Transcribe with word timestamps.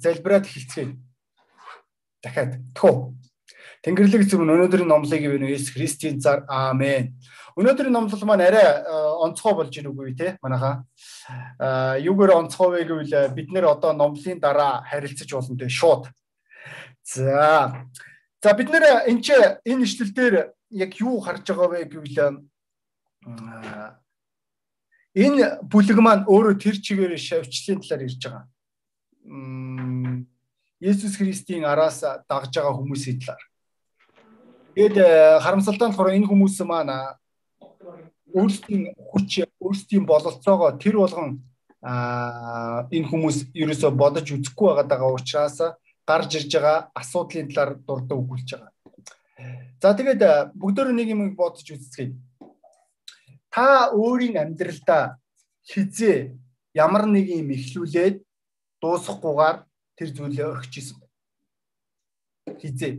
залбираад 0.00 0.46
хэлцгээе. 0.46 0.96
Дахиад 2.22 2.58
тхөө. 2.74 3.14
Тэнгэрлэг 3.82 4.26
эзэм 4.26 4.42
өнөөдрийн 4.42 4.90
номлыг 4.90 5.22
ивэн 5.22 5.46
Есүс 5.54 5.70
Христийн 5.74 6.18
цаар 6.18 6.42
аамен. 6.50 7.14
Өнөөдрийн 7.54 7.94
номлол 7.94 8.24
маань 8.26 8.42
арай 8.42 8.82
онцгой 9.22 9.54
болж 9.54 9.74
ийн 9.74 9.90
үгүй 9.90 10.14
те 10.18 10.38
манайхаа. 10.42 10.82
Аа 11.58 11.98
юугаар 12.02 12.42
онцгой 12.42 12.82
вэ 12.82 12.90
гэвэл 12.90 13.34
бид 13.34 13.48
нэр 13.54 13.70
одоо 13.70 13.94
номлын 13.94 14.42
дараа 14.42 14.82
харилцаж 14.82 15.30
болно 15.30 15.58
те 15.58 15.68
шууд. 15.70 16.10
За. 17.02 17.86
За 18.42 18.54
бид 18.54 18.70
нэр 18.70 19.06
энэ 19.06 19.22
ч 19.22 19.34
энэ 19.62 19.86
ишлэл 19.86 20.14
дээр 20.14 20.34
яг 20.70 20.92
юу 20.98 21.22
харж 21.22 21.46
байгаа 21.46 21.68
вэ 21.70 21.86
гэвэл 21.86 22.46
энэ 25.18 25.62
бүлэг 25.70 25.98
маань 26.02 26.26
өөрөө 26.26 26.54
тэр 26.58 26.76
чигээр 26.78 27.14
шавьчлалын 27.18 27.82
талаар 27.82 28.06
ирж 28.06 28.22
байгаа. 28.22 28.44
Есүс 30.80 31.18
Христийн 31.18 31.64
араас 31.64 32.00
дагж 32.02 32.52
байгаа 32.54 32.74
хүмүүсийн 32.78 33.18
талаар. 33.18 33.44
Тэгэд 34.78 34.96
э, 35.02 35.40
харамсалтай 35.42 35.88
нь 35.88 35.92
болохоор 35.92 36.14
энэ 36.14 36.30
хүмүүс 36.30 36.62
маань 36.62 37.18
өөрсдийн 38.30 38.94
хүч, 38.94 39.42
өөрсдийн 39.58 40.06
бололцоогоо 40.06 40.78
тэр 40.78 41.02
болгон 41.02 41.42
энэ 41.82 43.10
хүмүүс 43.10 43.50
ерөөсө 43.58 43.90
бодож 43.90 44.26
үзэхгүй 44.30 44.70
байгаа 44.86 45.10
учраас 45.10 45.58
гарч 46.06 46.30
ирж 46.38 46.52
байгаа 46.54 46.78
асуудлын 46.94 47.50
талаар 47.50 47.70
дурддаг 47.82 48.18
өгүүлж 48.22 48.48
байгаа. 48.54 48.72
За 49.82 49.94
тэгээд 49.98 50.22
э, 50.22 50.50
бүгдөө 50.54 50.94
нэг 50.94 51.08
юм 51.10 51.34
бодож 51.34 51.66
үзцгээе. 51.66 52.14
Та 53.50 53.90
өөрийн 53.94 54.38
амьдралдаа 54.38 55.18
хизээ 55.66 56.38
ямар 56.74 57.06
нэг 57.06 57.26
юм 57.30 57.50
ихлүүлээд 57.54 58.27
дуусахгүйгээр 58.82 59.56
тэр 59.96 60.08
зүйлээ 60.16 60.46
орхичихсан 60.52 60.98
байна. 61.00 62.60
Хизээ 62.60 62.92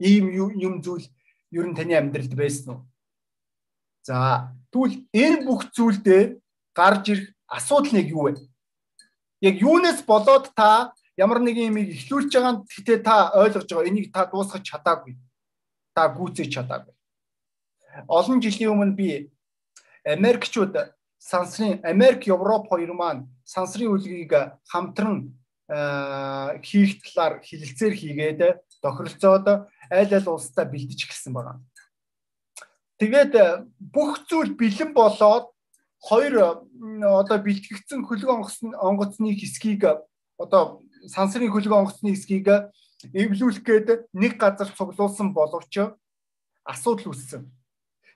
ийм 0.00 0.30
юм 0.58 0.82
зүйл 0.82 1.06
ер 1.50 1.66
нь 1.66 1.74
таны 1.74 1.94
амьдралд 1.94 2.34
байсан 2.34 2.68
уу? 2.74 2.82
За 4.06 4.52
тэгвэл 4.70 5.06
энэ 5.12 5.44
бүх 5.46 5.70
зүйл 5.74 5.98
дээр 6.02 6.38
гарч 6.74 7.04
ирэх 7.12 7.26
асуудал 7.48 7.92
нэг 7.94 8.08
юу 8.10 8.30
вэ? 8.30 8.42
Яг 9.40 9.60
юунаас 9.60 10.02
болоод 10.02 10.54
та 10.54 10.94
ямар 11.16 11.40
нэг 11.40 11.56
юм 11.58 11.76
ихлүүлж 11.78 12.30
байгаа 12.34 12.52
нь 12.54 12.64
гэтээ 12.68 12.98
та 13.02 13.30
ойлгож 13.34 13.66
байгаа 13.70 13.88
энийг 13.88 14.12
та 14.12 14.26
дуусгах 14.26 14.62
чадаагүй. 14.62 15.14
Та 15.94 16.10
гүйцэж 16.10 16.48
чадаагүй. 16.54 16.94
Олон 18.08 18.42
жилийн 18.42 18.74
өмнө 18.74 18.94
би 18.98 19.30
Америкчууд 20.04 20.74
сансрын 21.24 21.80
Америк, 21.82 22.26
Европ 22.28 22.68
хоёр 22.68 22.92
маань 22.92 23.26
сансрын 23.44 23.88
үлгийг 23.96 24.32
хамтран 24.68 25.32
хийх 26.60 27.00
талаар 27.00 27.40
хилэлцээр 27.40 27.94
хийгээд 27.96 28.40
тохиролцоод 28.84 29.46
аль 29.48 30.12
аль 30.12 30.28
улстай 30.28 30.68
бэлдэж 30.68 31.08
эхэлсэн 31.08 31.32
байна. 31.32 31.64
Тэгээд 33.00 33.32
э, 33.34 33.64
бүх 33.80 34.28
зүйл 34.28 34.52
бэлэн 34.52 34.92
болоод 34.92 35.48
хоёр 36.04 36.68
одоо 37.00 37.38
бэлтгэгдсэн 37.40 38.04
хөлөг 38.04 38.30
онгоцны 38.76 39.32
хэсгийг 39.32 39.88
одоо 40.36 40.84
сансрын 41.08 41.48
хөлөг 41.48 41.72
онгоцны 41.72 42.12
хэсгийг 42.12 42.48
эвлүүлэх 43.12 43.64
гээд 43.64 43.88
нэг 44.12 44.36
газар 44.36 44.68
цуглуулсан 44.68 45.32
боловч 45.32 45.80
асуудал 46.64 47.12
үүссэн. 47.12 47.48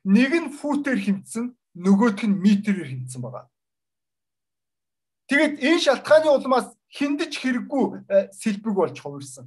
Нэг 0.04 0.32
нь 0.36 0.52
футээр 0.52 1.00
хэмтсэн, 1.00 1.56
нөгөөх 1.84 2.26
нь 2.26 2.40
метрээр 2.44 2.88
хэмтсэн 2.90 3.22
байгаа. 3.22 3.46
Тэгээд 5.28 5.54
энэ 5.60 5.84
шалтгааны 5.84 6.28
улмаас 6.34 6.68
хиндэж 6.90 7.32
хэрэггүй 7.38 7.84
э, 8.08 8.32
сэлбэг 8.32 8.74
болж 8.74 8.96
хувирсан. 8.98 9.46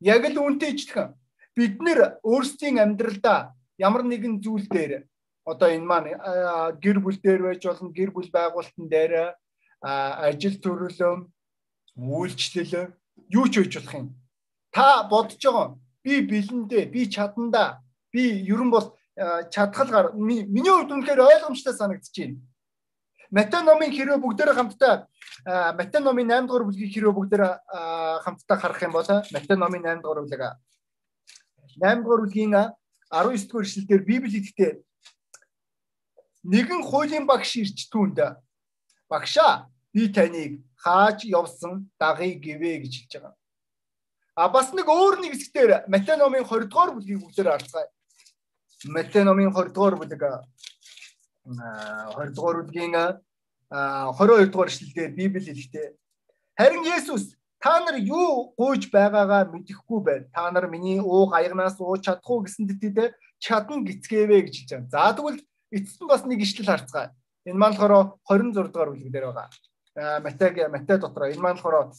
Яг 0.00 0.22
л 0.30 0.38
үнтэй 0.38 0.72
ижилхэн 0.72 1.12
бид 1.58 1.82
нэр 1.82 2.22
өөрсдийн 2.22 2.78
амьдралдаа 2.78 3.52
ямар 3.82 4.06
нэгэн 4.06 4.38
зүйл 4.38 4.66
дээр 4.70 5.04
одоо 5.42 5.68
энэ 5.74 5.88
маань 5.90 6.14
гэр 6.78 6.98
бүл 7.02 7.18
дээр 7.18 7.42
байж 7.42 7.62
болно 7.66 7.90
гэр 7.90 8.10
бүл 8.14 8.30
байгуулалтан 8.30 8.86
дээр 8.86 9.34
ажил 9.82 10.56
төрөлөө 10.62 11.26
үйлчлэл 11.98 12.94
юу 13.34 13.46
ч 13.50 13.54
хийж 13.58 13.74
болох 13.82 13.94
юм. 13.94 14.08
Та 14.70 15.02
бодож 15.10 15.42
байгаа 15.42 15.74
би 16.04 16.22
бэлэндээ 16.30 16.84
би 16.94 17.10
чадандаа 17.10 17.82
би 18.12 18.22
ерөн 18.46 18.70
бол 18.70 18.86
чадхалгаар 19.50 20.12
миний 20.14 20.70
хувьд 20.70 20.94
үнэхээр 20.94 21.20
ойлгомжтой 21.20 21.74
санагдчихэв. 21.74 22.38
Матай 23.30 23.62
номын 23.62 23.90
хэрэг 23.92 24.22
бүгдээрээ 24.22 24.56
хамтдаа 24.56 25.08
Матай 25.76 26.00
номын 26.00 26.30
8 26.30 26.46
дугаар 26.46 26.64
бүлгийн 26.64 26.92
хэрэг 26.92 27.12
бүгдээрээ 27.12 27.52
хамтдаа 28.24 28.56
харах 28.56 28.82
юм 28.82 28.92
бол 28.96 29.04
Матай 29.04 29.56
номын 29.58 29.82
8 29.84 30.00
дугаар 30.00 30.22
бүлэг 30.24 30.42
8 31.82 32.02
дугаар 32.02 32.22
бүлгийн 32.24 32.54
19 33.12 33.48
дугаар 33.50 33.66
эшлэлдэр 33.66 34.02
Библи 34.08 34.30
хэлэхдээ 34.32 34.72
нэгэн 36.48 36.80
хуулийн 36.88 37.26
багш 37.26 37.52
ирж 37.60 37.90
түүнд 37.92 38.18
багшаа 39.10 39.68
би 39.92 40.08
таныг 40.08 40.64
хааж 40.78 41.28
явсан 41.28 41.90
дагыг 42.00 42.40
гэвэ 42.40 42.86
гэж 42.86 42.92
хэлж 42.96 43.12
байгаа. 43.18 43.34
А 44.38 44.48
бас 44.48 44.72
нэг 44.72 44.88
өөр 44.88 45.20
нэг 45.20 45.36
хэсгээр 45.36 45.90
Матай 45.92 46.16
номын 46.16 46.46
20 46.46 46.70
дугаар 46.70 46.94
бүлгийг 46.94 47.20
бүгдээр 47.20 47.52
харцгаая. 47.52 47.90
Матай 48.86 49.24
номын 49.24 49.50
20 49.50 49.74
дугаар 49.74 49.96
бүлэг 49.98 50.22
20 50.22 52.34
дугаар 52.34 52.62
бүлгийн 52.62 52.94
22 53.70 54.52
дугаар 54.52 54.70
эшлэлдэр 54.70 55.10
Библи 55.18 55.40
хэлэхдээ 55.42 55.86
харин 56.54 56.86
Есүс 56.86 57.34
Та 57.58 57.80
нар 57.80 57.98
юу 57.98 58.54
гуйж 58.54 58.86
байгаагаа 58.86 59.50
мэдэхгүй 59.50 60.00
байна. 60.06 60.26
Та 60.32 60.50
нар 60.50 60.70
миний 60.70 61.02
ууг 61.02 61.34
аягнаас 61.34 61.74
ууж 61.82 62.06
чадахгүй 62.06 62.46
гэсэнд 62.46 62.78
тэд 62.78 63.18
чадна 63.42 63.82
гисгээвэ 63.82 64.46
гэж 64.46 64.54
хэлж 64.62 64.70
байгаа. 64.70 64.94
За 64.94 65.10
тэгвэл 65.18 65.42
эцэст 65.74 65.98
нь 65.98 66.06
бас 66.06 66.22
нэг 66.22 66.38
ишлэл 66.38 66.70
харцгаая. 66.70 67.10
Энэ 67.50 67.58
маань 67.58 67.74
болохоор 67.74 68.14
26 68.30 68.70
дугаар 68.70 68.94
бүлэг 68.94 69.10
дээр 69.10 69.34
байгаа. 69.34 69.50
Матаг 70.22 70.54
Матай 70.70 70.98
дотор 71.02 71.26
энэ 71.26 71.42
маань 71.42 71.58
болохоор 71.58 71.90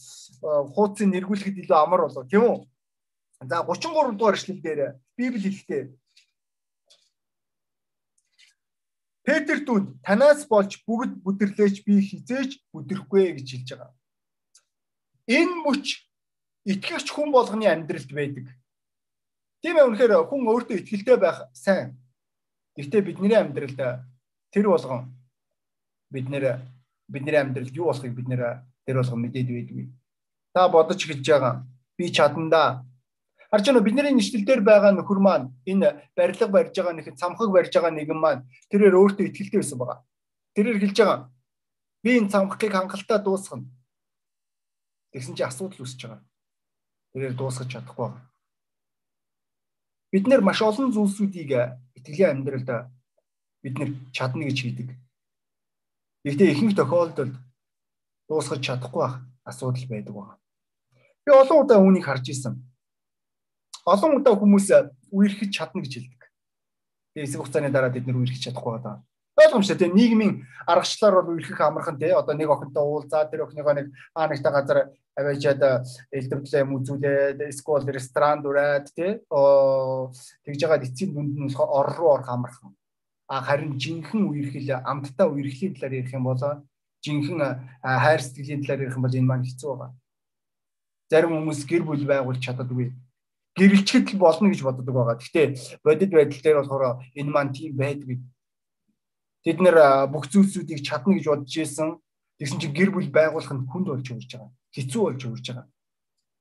хуудсын 0.72 1.12
нэргүүлэхэд 1.12 1.60
илүү 1.60 1.76
амар 1.76 2.08
болов 2.08 2.24
тийм 2.24 2.48
үү? 2.48 2.64
За 3.44 3.60
33 3.60 4.16
дугаар 4.16 4.40
ишлэл 4.40 4.64
дээр 4.64 4.96
Библи 5.12 5.44
хэлэхдээ 5.44 5.82
Петр 9.30 9.62
дүнд 9.62 10.02
танаас 10.02 10.42
болж 10.50 10.74
бүгд 10.82 11.22
бүдэрлээч 11.22 11.86
би 11.86 12.02
хизээж 12.02 12.58
бүдрэхгүй 12.74 13.38
гэж 13.38 13.48
хэлж 13.54 13.68
байгаа 13.78 13.94
энэ 15.30 15.54
мөч 15.64 15.86
итгэгч 16.66 17.06
хүн 17.14 17.30
болгоны 17.30 17.66
амьдралд 17.70 18.10
байдаг. 18.10 18.46
Тийм 19.62 19.76
ээ 19.78 19.86
үнэхээр 19.86 20.26
хүн 20.26 20.42
өөртөө 20.50 20.76
итгэлтэй 20.82 21.16
байх 21.22 21.46
сайн. 21.54 21.94
Гэхдээ 22.74 23.02
бидний 23.06 23.38
амьдралд 23.38 23.78
тэр 24.50 24.66
болгон 24.66 25.14
бид 26.10 26.26
нэр 26.26 26.58
бидний 27.06 27.38
амьдралд 27.38 27.74
юу 27.78 27.94
болохыг 27.94 28.12
бид 28.16 28.26
нэр 28.26 28.66
тэр 28.82 28.96
болгон 28.98 29.20
мэдээд 29.22 29.48
байдгүй. 29.54 29.86
Та 30.54 30.66
бодож 30.66 30.98
эхэлж 30.98 31.26
байгаа. 31.30 31.54
Би 31.94 32.10
чадандаа 32.10 32.82
Харж 33.50 33.66
байна 33.66 33.82
бидний 33.82 34.14
нэшлэл 34.14 34.46
дээр 34.46 34.62
байгаа 34.62 34.94
нөхөр 34.94 35.18
маань 35.18 35.50
энэ 35.66 36.06
барилга 36.14 36.46
барьж 36.46 36.74
байгаа 36.78 36.94
нэг 36.94 37.18
цамхаг 37.18 37.50
барьж 37.50 37.74
байгаа 37.74 37.90
нэгэн 37.90 38.20
маань 38.22 38.46
тэрээр 38.70 38.94
өөртөө 38.94 39.26
итгэлтэй 39.26 39.58
байсан 39.58 39.78
байгаа. 39.78 39.98
Тэрээр 40.54 40.78
хэлж 40.78 40.98
байгаа. 41.02 41.18
Би 42.02 42.10
энэ 42.18 42.30
цамхагыг 42.30 42.70
хангалттай 42.70 43.18
дуусгана. 43.18 43.66
Тэгсэн 45.10 45.34
чи 45.34 45.42
асуудал 45.42 45.82
үүсэж 45.82 46.00
байгаа. 46.06 46.22
Тэрээр 47.10 47.34
дуусгаж 47.34 47.68
чадахгүй 47.74 48.06
байгаа. 48.06 48.22
Бид 50.14 50.24
нэр 50.30 50.42
маш 50.46 50.62
олон 50.62 50.94
зүйлсүүдийг 50.94 51.50
итгэлийн 51.98 52.30
амьдралд 52.38 52.70
бид 53.66 53.74
нэр 53.74 53.90
чадна 54.14 54.46
гэж 54.46 54.58
хийдэг. 54.62 54.88
Гэхдээ 56.22 56.50
ихэнх 56.54 56.78
тохиолдолд 56.78 57.34
дуусгаж 58.30 58.62
чадахгүй 58.62 59.02
байх 59.02 59.14
асуудал 59.42 59.86
байдаг 59.90 60.14
байна. 60.14 60.38
Би 61.26 61.30
олон 61.34 61.58
удаа 61.66 61.78
үүнийг 61.82 62.06
харж 62.06 62.30
ирсэн. 62.30 62.69
Олон 63.90 64.22
удаа 64.22 64.38
хүмүүс 64.38 64.70
үерхэж 65.10 65.50
чадна 65.50 65.82
гэж 65.82 65.92
хэлдэг. 65.98 66.22
Тэгээ 67.14 67.26
эсрэг 67.26 67.42
хугацааны 67.42 67.74
дараа 67.74 67.90
бид 67.90 68.06
нэр 68.06 68.22
үерхэж 68.22 68.46
чадахгүй 68.46 68.78
байгаа 68.78 69.02
ойлгомжтой 69.40 69.76
тийм 69.76 69.94
нийгмийн 69.94 70.46
аргачлалаар 70.66 71.22
бол 71.22 71.34
үерхэх 71.34 71.60
амархан 71.60 71.98
тийм 71.98 72.18
одоо 72.18 72.34
нэг 72.34 72.50
охинтой 72.50 72.84
уулзаа 72.84 73.24
тэр 73.28 73.44
охиныгоо 73.44 73.74
нэг 73.74 73.86
аа 74.14 74.28
нэгтэй 74.28 74.52
газар 74.52 74.78
аваачаад 75.16 75.62
элдвэрлээ 76.12 76.62
юм 76.64 76.76
үзүүлээд 76.76 77.40
скол 77.56 77.84
ресторан 77.86 78.42
дүрээд 78.42 78.86
тийм 78.94 79.20
тэгж 80.44 80.60
байгаа 80.60 80.84
эцсийн 80.84 81.10
дүнд 81.14 81.34
нь 81.36 81.46
болохоор 81.48 81.70
ор 81.70 81.88
руу 81.96 82.10
орох 82.14 82.28
амархан. 82.28 82.76
А 83.28 83.40
харин 83.40 83.78
жинхэнэ 83.78 84.26
үерхэл 84.26 84.70
амттай 84.84 85.26
үерхлийн 85.26 85.74
талаар 85.74 85.98
ярих 86.02 86.12
юм 86.12 86.24
бол 86.24 86.42
жинхэнэ 87.04 87.48
хайр 87.82 88.20
сэтгэлийн 88.20 88.62
талаар 88.62 88.82
ярих 88.84 88.96
юм 88.96 89.04
бол 89.06 89.18
энэ 89.18 89.28
маань 89.30 89.46
хэцүү 89.46 89.70
байгаа. 89.70 89.94
Зарим 91.10 91.32
хүмүүс 91.38 91.60
гэр 91.66 91.82
бүл 91.86 92.04
байгуулж 92.06 92.42
чаддаггүй 92.42 92.90
гэрэлчгэд 93.58 94.18
болно 94.18 94.50
гэж 94.50 94.60
боддог 94.62 94.86
байгаа. 94.86 95.18
Гэхдээ 95.18 95.46
бодит 95.84 96.10
байдал 96.10 96.42
дээр 96.42 96.58
болохоор 96.60 96.84
энэ 97.18 97.30
маань 97.30 97.54
тийм 97.54 97.74
байдгүй 97.76 98.18
Тэд 99.44 99.60
нэр 99.64 99.76
бүх 100.12 100.28
зүйлсүүдийг 100.28 100.84
чадна 100.84 101.16
гэж 101.16 101.26
бодож 101.32 101.54
исэн. 101.56 101.96
Тэгсэн 102.36 102.60
чинь 102.60 102.76
гэр 102.76 102.90
бүл 102.92 103.08
байгуулах 103.08 103.52
нь 103.56 103.64
хүнд 103.64 103.88
болж 103.88 104.04
өгч 104.12 104.36
байгаа. 104.36 104.52
Хэцүү 104.76 105.00
болж 105.00 105.22
өгч 105.24 105.46
байгаа. 105.48 105.66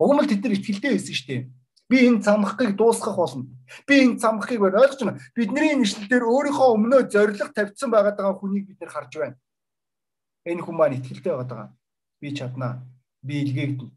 Уг 0.03 0.11
нь 0.19 0.27
тэд 0.27 0.43
нар 0.43 0.55
итгэлтэй 0.59 0.91
байсан 0.99 1.15
шүү 1.15 1.27
дээ. 1.31 1.41
Би 1.87 1.97
энэ 2.11 2.23
цамхыг 2.27 2.75
дуусгах 2.75 3.15
болно. 3.15 3.47
Би 3.87 3.95
энэ 4.03 4.19
цамхыг 4.19 4.59
байна. 4.59 4.83
Ойлгож 4.83 4.99
байна. 4.99 5.19
Бидний 5.31 5.75
нэшлэл 5.79 6.11
дээр 6.11 6.27
өөрийнхөө 6.27 6.67
өмнөө 6.75 7.01
зориг 7.07 7.39
тавьсан 7.55 7.87
байгаа 7.87 8.13
даа 8.19 8.35
хүнийг 8.35 8.67
бид 8.67 8.79
нар 8.83 8.91
харж 8.91 9.11
байна. 9.15 9.39
Энэ 10.43 10.63
хүн 10.63 10.75
маань 10.75 10.99
итгэлтэй 10.99 11.33
байгаа. 11.39 11.71
Би 12.19 12.35
чаднаа. 12.35 12.83
Би 13.23 13.47
илгээгдэнэ. 13.47 13.91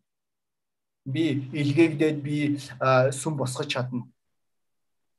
Би 1.04 1.50
илгээгдээд 1.50 2.18
би 2.22 2.58
сүм 3.10 3.34
босгож 3.36 3.66
чадна. 3.66 4.06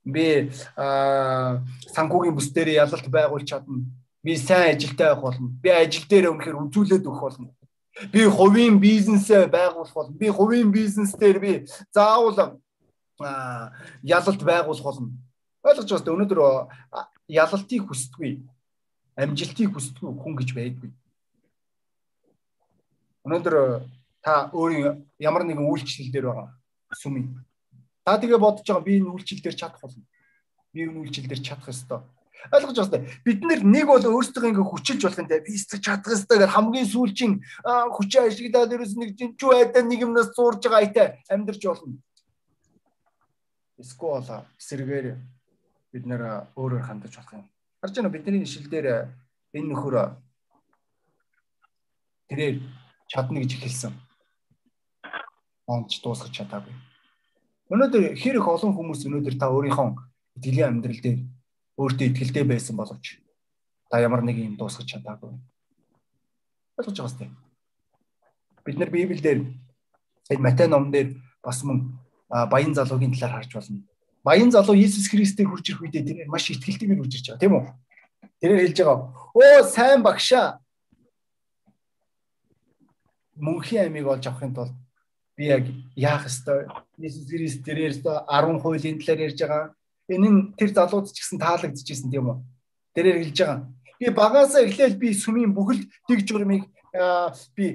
Би 0.03 0.51
санхүүгийн 0.75 2.35
бүс 2.35 2.51
дээр 2.55 2.79
ялалт 2.83 3.07
байгуулж 3.11 3.47
чадна. 3.47 3.83
Би 4.23 4.37
сайн 4.37 4.75
ажилтай 4.75 5.11
байх 5.11 5.21
болно. 5.21 5.51
Би 5.59 5.69
ажил 5.69 6.07
дээр 6.07 6.31
өмнөхөр 6.31 6.71
үзүүлээд 6.71 7.03
өгөх 7.03 7.21
болно. 7.23 7.51
Би 8.11 8.23
хувийн 8.25 8.79
бизнесээ 8.79 9.51
байгуулах 9.51 9.93
болно. 9.93 10.15
Би 10.15 10.31
хувийн 10.31 10.71
бизнес 10.71 11.11
дээр 11.19 11.39
би 11.39 11.67
заавал 11.91 12.59
ялалт 14.01 14.41
байгуулах 14.43 14.83
болно. 14.83 15.11
Ойлгож 15.63 15.91
байна. 15.91 16.15
Өнөөдөр 16.15 16.39
ялалтыг 17.27 17.83
хүсдэггүй. 17.87 18.39
Амжилтыг 19.19 19.75
хүсдэггүй 19.75 20.11
хүн 20.15 20.35
гэж 20.39 20.49
байдгүй. 20.55 20.91
Өнөөдөр 23.23 23.55
та 24.23 24.49
өөрийн 24.55 25.03
ямар 25.19 25.43
нэгэн 25.43 25.67
үйлчлэл 25.67 26.11
дээр 26.11 26.25
байгаа 26.31 26.49
сүмийн 26.95 27.43
Та 28.03 28.19
тэгээ 28.19 28.37
бодож 28.37 28.67
байгаа 28.67 28.83
би 28.83 28.99
энэ 28.99 29.11
үйлчлэл 29.15 29.43
дээр 29.43 29.55
чадах 29.55 29.79
болно. 29.79 30.03
Би 30.75 30.83
энэ 30.83 30.99
үйлчлэл 30.99 31.31
дээр 31.31 31.39
чадах 31.39 31.71
ёстой. 31.71 32.03
Ойлгож 32.51 32.75
байгаа 32.75 32.99
юм. 32.99 33.07
Бид 33.23 33.39
нэг 33.63 33.87
бол 33.87 34.03
өөрсдөө 34.03 34.51
ингээ 34.51 34.67
хүчилж 34.67 35.01
болох 35.07 35.19
юм 35.23 35.27
те. 35.31 35.39
Би 35.39 35.55
эцэг 35.55 35.79
чадах 35.79 36.11
ёстой 36.11 36.37
гэж 36.43 36.51
хамгийн 36.51 36.91
сүүлчийн 36.91 37.33
хүчээ 37.63 38.27
ашиглаад 38.27 38.75
ерөөс 38.75 38.93
нэг 38.99 39.15
жинчүү 39.15 39.51
айдаа 39.55 39.83
нэг 39.87 40.03
юмнаас 40.03 40.35
зурж 40.35 40.67
байгаа 40.67 40.83
айтай 40.83 41.07
амьдрч 41.31 41.63
болно. 41.63 41.95
Эсвэл 43.79 44.43
эсрэгээр 44.59 45.07
бид 45.95 46.03
нэр 46.03 46.51
өөрөөр 46.59 46.83
хандаж 46.83 47.15
болох 47.15 47.39
юм. 47.39 47.47
Харж 47.79 47.95
байна 47.95 48.11
бидний 48.11 48.43
ишил 48.43 48.67
дээр 48.67 49.15
энэ 49.55 49.71
нөхөр 49.71 49.95
тэрээр 52.27 52.59
чадна 53.07 53.39
гэж 53.39 53.63
хэлсэн. 53.63 53.95
Онч 55.67 56.01
дуусгах 56.03 56.31
чадаагүй 56.31 56.73
Өнөөдөр 57.73 58.13
хэр 58.19 58.37
их 58.37 58.47
олон 58.47 58.75
хүмүүс 58.77 59.07
өнөөдөр 59.07 59.35
та 59.39 59.47
өөрийнхөө 59.49 59.87
итгэлийн 60.37 60.77
амьдрал 60.77 60.99
дээр 60.99 61.19
өөртөө 61.79 62.05
итгэлтэй 62.11 62.45
байсан 62.45 62.77
боловч 62.77 63.17
та 63.89 63.97
ямар 63.97 64.21
нэг 64.21 64.37
юм 64.37 64.53
дуусгах 64.59 64.85
чадаагүй. 64.85 65.33
Ойлгож 66.77 66.97
байгаа 66.99 67.09
сте. 67.09 67.31
Бид 68.61 68.77
нар 68.77 68.91
Библиэлд 68.93 69.25
энэ 70.27 70.43
Матай 70.43 70.67
номон 70.67 70.91
дээр 70.91 71.17
бас 71.41 71.63
мөн 71.63 71.97
баян 72.29 72.75
залуугийн 72.75 73.15
талаар 73.15 73.41
харж 73.41 73.57
байна. 73.57 73.81
Баян 74.21 74.51
залуу 74.51 74.75
Иесус 74.75 75.07
Христээр 75.07 75.47
хурж 75.47 75.71
ирэх 75.71 75.81
үедээ 75.81 76.03
тэр 76.03 76.17
маш 76.27 76.51
итгэлтэйгээр 76.51 76.99
хурж 76.99 77.13
ирж 77.15 77.25
байгаа 77.31 77.41
тийм 77.41 77.57
үү? 77.57 77.65
Тэрээр 78.37 78.61
хэлж 78.69 78.77
байгаа. 78.83 78.99
Оо 79.33 79.63
сайн 79.65 80.03
багшаа. 80.03 80.59
Мөнхийн 83.39 83.89
амийг 83.89 84.05
олж 84.05 84.27
авахын 84.27 84.53
тулд 84.53 84.82
би 85.37 85.45
яг 85.49 85.65
яах 85.95 86.25
ёстой 86.25 86.67
Иесус 86.97 87.27
Христ 87.29 87.65
тэрээр 87.65 87.93
10 88.01 88.61
хуулийн 88.61 88.99
талаар 88.99 89.25
ярьж 89.27 89.39
байгаа. 89.41 89.73
Энэ 90.09 90.29
нь 90.29 90.39
тэр 90.57 90.69
залууд 90.73 91.09
ч 91.09 91.17
гэсэн 91.21 91.39
таалагдчихсэн 91.41 92.11
тийм 92.11 92.29
үү? 92.29 92.37
Тэрээр 92.93 93.17
хэлж 93.23 93.37
байгаа. 93.41 93.59
Би 93.99 94.05
багаасаа 94.13 94.61
эхлээл 94.67 95.01
би 95.01 95.09
сүмийн 95.13 95.53
бүхэл 95.55 95.81
дэг 96.07 96.19
журмыг 96.27 96.69
би 97.57 97.65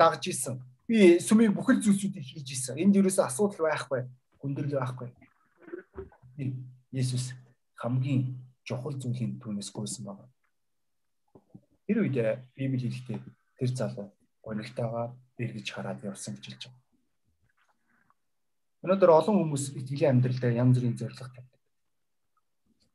дагж 0.00 0.22
исэн. 0.34 0.58
Би 0.88 1.22
сүмийн 1.22 1.54
бүхэл 1.54 1.78
зүйлсүүдийг 1.78 2.26
хийж 2.26 2.48
исэн. 2.58 2.78
Энд 2.82 2.98
юусэн 2.98 3.28
асуудал 3.30 3.70
байхгүй. 3.70 4.10
Хүндрэл 4.42 4.80
байхгүй. 4.82 5.14
Иесус 6.90 7.36
хамгийн 7.78 8.34
чухал 8.66 8.98
зүйлийн 8.98 9.38
түүнээс 9.38 9.70
гойсон 9.70 10.10
байна. 10.10 10.26
Тэр 11.86 12.02
үед 12.02 12.16
Библи 12.58 12.82
хэлэхдээ 12.82 13.18
тэр 13.58 13.70
залуу 13.70 14.10
гонигтайгаа 14.42 15.14
эргэж 15.40 15.66
хараад 15.72 16.04
явсан 16.04 16.36
гэж 16.36 16.44
хэлж 16.46 16.62
байгаа. 16.68 16.80
Өнөөдөр 18.84 19.10
олон 19.12 19.36
хүмүүс 19.40 19.64
итгэлийн 19.76 20.12
амьдралдаа 20.16 20.52
янз 20.56 20.76
бүрийн 20.76 20.96
зорилго 20.96 21.28
тавьдаг. 21.28 21.60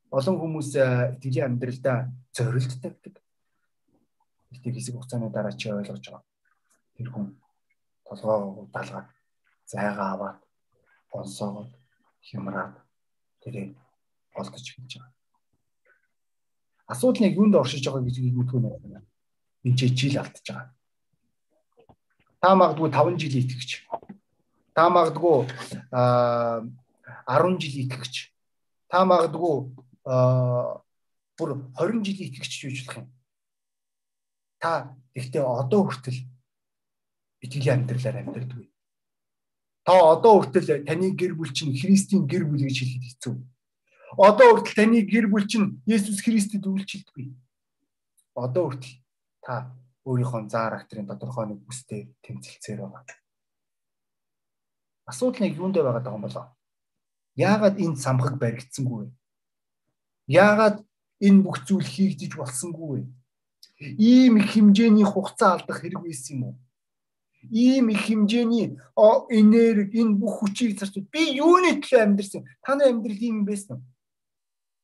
Олон 0.09 0.35
хүмүүс 0.41 0.69
итгэлийн 0.73 1.47
амьдралдаа 1.49 1.97
зорилт 2.33 2.73
тавьдаг. 2.81 3.15
Гэтэ 4.51 4.69
хэсэг 4.73 4.93
хугацааны 4.97 5.29
дараа 5.29 5.53
чи 5.53 5.69
ойлгож 5.69 6.05
байгаа. 6.05 6.25
Тэр 6.97 7.09
хүн 7.13 7.25
толгоо 8.05 8.65
удаалгаад 8.65 9.09
зайгаа 9.65 10.09
аваад 10.13 10.39
бонсоогоод 11.11 11.71
хямраад 12.21 12.75
тэрээ 13.41 13.73
олдож 14.33 14.65
гэж 14.65 14.91
байгаа. 14.97 15.13
Асуудал 16.87 17.21
нь 17.25 17.33
юунд 17.33 17.55
оршиж 17.55 17.85
байгаа 17.85 18.05
гэж 18.05 18.17
мэдгүй 18.21 18.59
байна. 18.61 19.01
Энд 19.65 19.77
чи 19.77 19.89
жил 19.89 20.21
алдчихж 20.21 20.49
байгаа. 20.49 20.74
Та 22.45 22.53
магадгүй 22.53 22.91
5 22.93 23.17
жил 23.17 23.41
итгэж 23.41 23.89
Та 24.77 24.89
магадгүй 24.93 25.47
10 25.89 27.57
жил 27.57 27.77
итгэгч. 27.81 28.29
Та 28.85 29.01
магадгүй 29.01 29.73
бүр 30.05 31.49
20 31.73 32.05
жил 32.05 32.21
итгэгч 32.21 32.53
гэж 32.61 32.85
болох 32.85 32.97
юм. 33.01 33.07
Та 34.61 34.93
гэхдээ 35.17 35.41
одоо 35.41 35.89
хүртэл 35.89 36.21
итгэлийн 37.41 37.81
амьдралаар 37.81 38.21
амьдардаг. 38.21 38.69
Та 39.81 39.97
одоо 40.13 40.45
хүртэл 40.45 40.85
таны 40.85 41.17
гэр 41.17 41.33
бүл 41.33 41.49
чинь 41.49 41.73
Христийн 41.73 42.29
гэр 42.29 42.45
бүл 42.45 42.61
гэж 42.61 42.77
хэлэхэд 42.77 43.05
хэцүү. 43.09 43.35
Одоо 44.21 44.61
хүртэл 44.61 44.77
таны 44.85 45.01
гэр 45.01 45.33
бүл 45.33 45.49
чинь 45.49 45.81
Есүс 45.89 46.21
Христэд 46.21 46.61
үйлчлэлтгүй. 46.61 47.33
Одоо 48.37 48.69
хүртэл 48.69 49.01
та 49.41 49.73
өөрийнхөө 50.05 50.41
заа 50.53 50.69
характерын 50.69 51.09
тодорхой 51.09 51.45
нэг 51.49 51.59
бүстэй 51.65 52.01
тэмцэлцээр 52.21 52.79
байгаа. 52.85 53.17
Асуудал 55.09 55.41
нь 55.45 55.57
юунд 55.57 55.75
байгаад 55.77 56.05
байгаа 56.05 56.17
юм 56.17 56.25
болоо? 56.25 56.45
Яагаад 57.35 57.75
энэ 57.83 58.01
самхаг 58.05 58.35
баригдсангүй 58.41 58.99
вэ? 59.05 59.11
Яагаад 60.27 60.77
энэ 61.27 61.43
бүх 61.43 61.57
зүйл 61.67 61.85
хийгдэж 61.85 62.31
болсонгүй 62.37 62.89
вэ? 63.01 63.01
Ийм 63.99 64.37
их 64.37 64.53
хэмжээний 64.53 65.07
хугацаа 65.09 65.57
алдах 65.57 65.81
хэрэг 65.81 66.01
байсан 66.05 66.33
юм 66.35 66.43
уу? 66.47 66.55
Ийм 67.51 67.89
их 67.89 68.01
хэмжээний 68.07 68.77
энерги 69.39 69.99
энэ 70.01 70.17
бүх 70.21 70.33
хүчийг 70.39 70.79
зарч 70.79 70.95
би 71.11 71.21
юуны 71.37 71.81
төлөө 71.81 72.01
амьдрсан? 72.05 72.41
Таны 72.63 72.87
амьдрал 72.89 73.21
ийм 73.21 73.45
байсан 73.45 73.77
уу? 73.77 73.85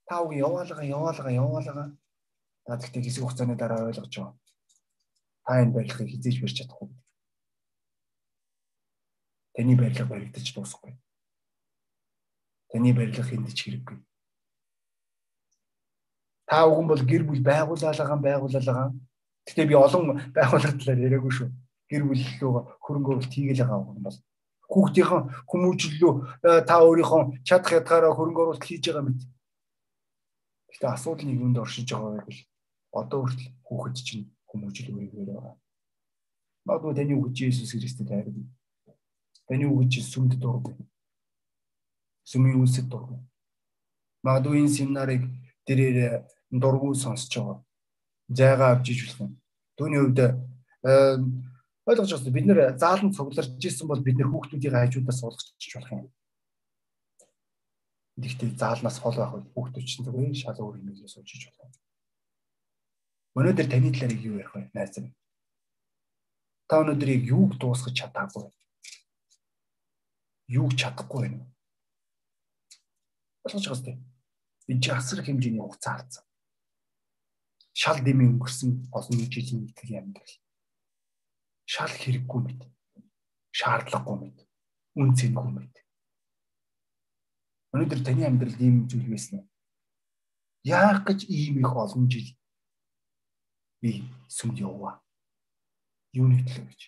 Та 0.05 0.21
үг 0.21 0.33
яваалгаа 0.35 0.83
яваалгаа 0.83 1.31
яваалгаа. 1.31 1.87
Та 2.65 2.77
гэхдээ 2.77 3.01
хэсэг 3.05 3.23
хугацааны 3.23 3.55
дараа 3.55 3.87
ойлгож 3.87 4.11
байгаа. 4.11 4.40
Та 5.45 5.61
энэ 5.61 5.73
барилгыг 5.73 6.09
хизээж 6.09 6.37
барьж 6.41 6.55
чадахгүй. 6.61 6.89
Таны 9.55 9.75
барилга 9.75 10.05
баригдаж 10.05 10.53
дуусахгүй. 10.53 10.93
Таны 12.71 12.93
барилга 12.93 13.23
хиндэж 13.23 13.57
хэрэггүй. 13.61 13.97
Та 16.47 16.67
уган 16.67 16.87
бол 16.87 17.03
гэр 17.03 17.23
бүл 17.25 17.41
байгуулалгаа 17.41 18.19
байгуулалгаа. 18.21 18.93
Гэтэ 19.47 19.65
би 19.65 19.75
олон 19.75 20.31
байгууллага 20.35 20.77
талаар 20.77 21.05
яриаггүй 21.07 21.33
шүү. 21.35 21.49
Гэр 21.89 22.03
бүл 22.05 22.21
лөө 22.39 22.53
хөрөнгө 22.83 23.09
оруулалт 23.11 23.33
хийгээл 23.33 23.63
байгаа 23.65 23.79
юм 23.91 24.03
бол 24.05 24.17
хүүхдийн 24.71 25.27
хүмүүжлөө 25.51 26.13
э, 26.47 26.61
та 26.63 26.79
өөрийнхөө 26.79 27.43
чадах 27.43 27.75
ядгаараа 27.75 28.15
хөрөнгө 28.15 28.41
оруулалт 28.41 28.63
хийж 28.63 28.87
байгаа 28.87 29.03
мэт. 29.03 29.21
Гэтэ 30.71 30.87
асуудал 30.87 31.27
нь 31.27 31.35
юунд 31.35 31.59
оршиж 31.59 31.91
байгаа 31.91 32.23
гэвэл 32.23 32.41
одоо 32.95 33.19
хүртэл 33.27 33.51
хүүхэд 33.67 33.95
чинь 33.99 34.23
хүмүүжил 34.51 34.91
үргэлж 34.93 35.27
байгаа. 35.31 35.55
Магадгүй 36.67 36.93
таны 36.95 37.13
хүүхэд 37.15 37.39
Иесус 37.41 37.71
Христэд 37.71 38.09
хайрдаг 38.11 38.45
Таны 39.51 39.67
үг 39.67 39.89
чи 39.91 39.99
сүмд 39.99 40.39
дургүй. 40.39 40.75
Сүмийн 42.23 42.61
үлсэд 42.63 42.87
дургүй. 42.87 43.19
Магадгүй 44.23 44.63
энэ 44.63 44.71
семинарыг 44.71 45.27
тэрээр 45.67 46.23
дургүй 46.55 46.95
сонсож 46.95 47.35
байгаа. 47.35 47.57
Зайгаа 48.31 48.69
авч 48.79 48.95
иж 48.95 48.99
юм. 49.19 49.35
Түүний 49.75 49.99
хувьд 49.99 50.19
ойлгож 51.83 52.11
байна. 52.15 52.31
Бид 52.31 52.45
нэр 52.47 52.59
заалан 52.79 53.11
цугларч 53.11 53.59
ирсэн 53.59 53.91
бол 53.91 53.99
бид 53.99 54.15
нэр 54.15 54.31
хүүхдүүдийн 54.31 54.71
хажуудаас 54.71 55.19
суулгачих 55.19 55.75
болох 55.75 55.91
юм. 55.99 56.07
Гэхдээ 58.23 58.55
заалнаас 58.55 58.97
хол 59.03 59.19
байх 59.19 59.35
хүүхдүүд 59.51 59.83
чинь 59.83 60.05
зүгээр 60.07 60.31
шал 60.37 60.63
өөр 60.63 60.79
юм 60.79 60.95
сууж 61.11 61.27
иж 61.27 61.43
болох 61.51 61.67
юм. 61.67 61.90
Өнөөдөр 63.37 63.67
таны 63.71 63.91
талаар 63.95 64.15
юу 64.19 64.39
ярих 64.39 64.55
вэ? 64.55 64.69
Найз 64.75 64.97
минь. 64.99 65.15
Та 66.67 66.81
өнөөдөр 66.83 67.09
юуг 67.31 67.55
дуусгах 67.59 67.95
чадаагүй 67.95 68.51
юу 70.51 70.67
чадахгүй 70.75 71.29
байна. 71.29 71.47
Ойлгож 73.45 73.65
байгаа 73.67 73.79
сте. 73.79 73.93
Энд 74.67 74.83
чи 74.83 74.91
асар 74.91 75.23
хэмжээний 75.23 75.63
хугацаа 75.63 75.95
алдсан. 75.95 76.25
Шал 77.71 78.03
дэмий 78.03 78.27
өнгөрсөн 78.27 78.91
олон 78.91 79.19
жилийн 79.31 79.71
итгэл 79.71 80.03
амьдрал. 80.03 80.35
Шал 81.63 81.93
хэрэггүй 82.01 82.39
мэт. 82.43 82.61
Шаардлагагүй 83.55 84.17
мэт. 84.19 84.37
үн 84.99 85.15
цэнгүй 85.15 85.51
байт. 85.55 85.75
Өнөөдөр 87.71 88.01
таны 88.03 88.27
амьдралд 88.27 88.59
ийм 88.59 88.91
зүйл 88.91 89.07
байсан 89.07 89.39
уу? 89.39 89.47
Яах 90.67 91.07
гэж 91.07 91.31
ийм 91.31 91.63
их 91.63 91.71
олон 91.71 92.11
жил 92.11 92.27
би 93.81 94.05
сүмд 94.29 94.61
яваа. 94.61 95.01
Юуны 96.13 96.43
төлөө 96.45 96.65
гэж. 96.69 96.81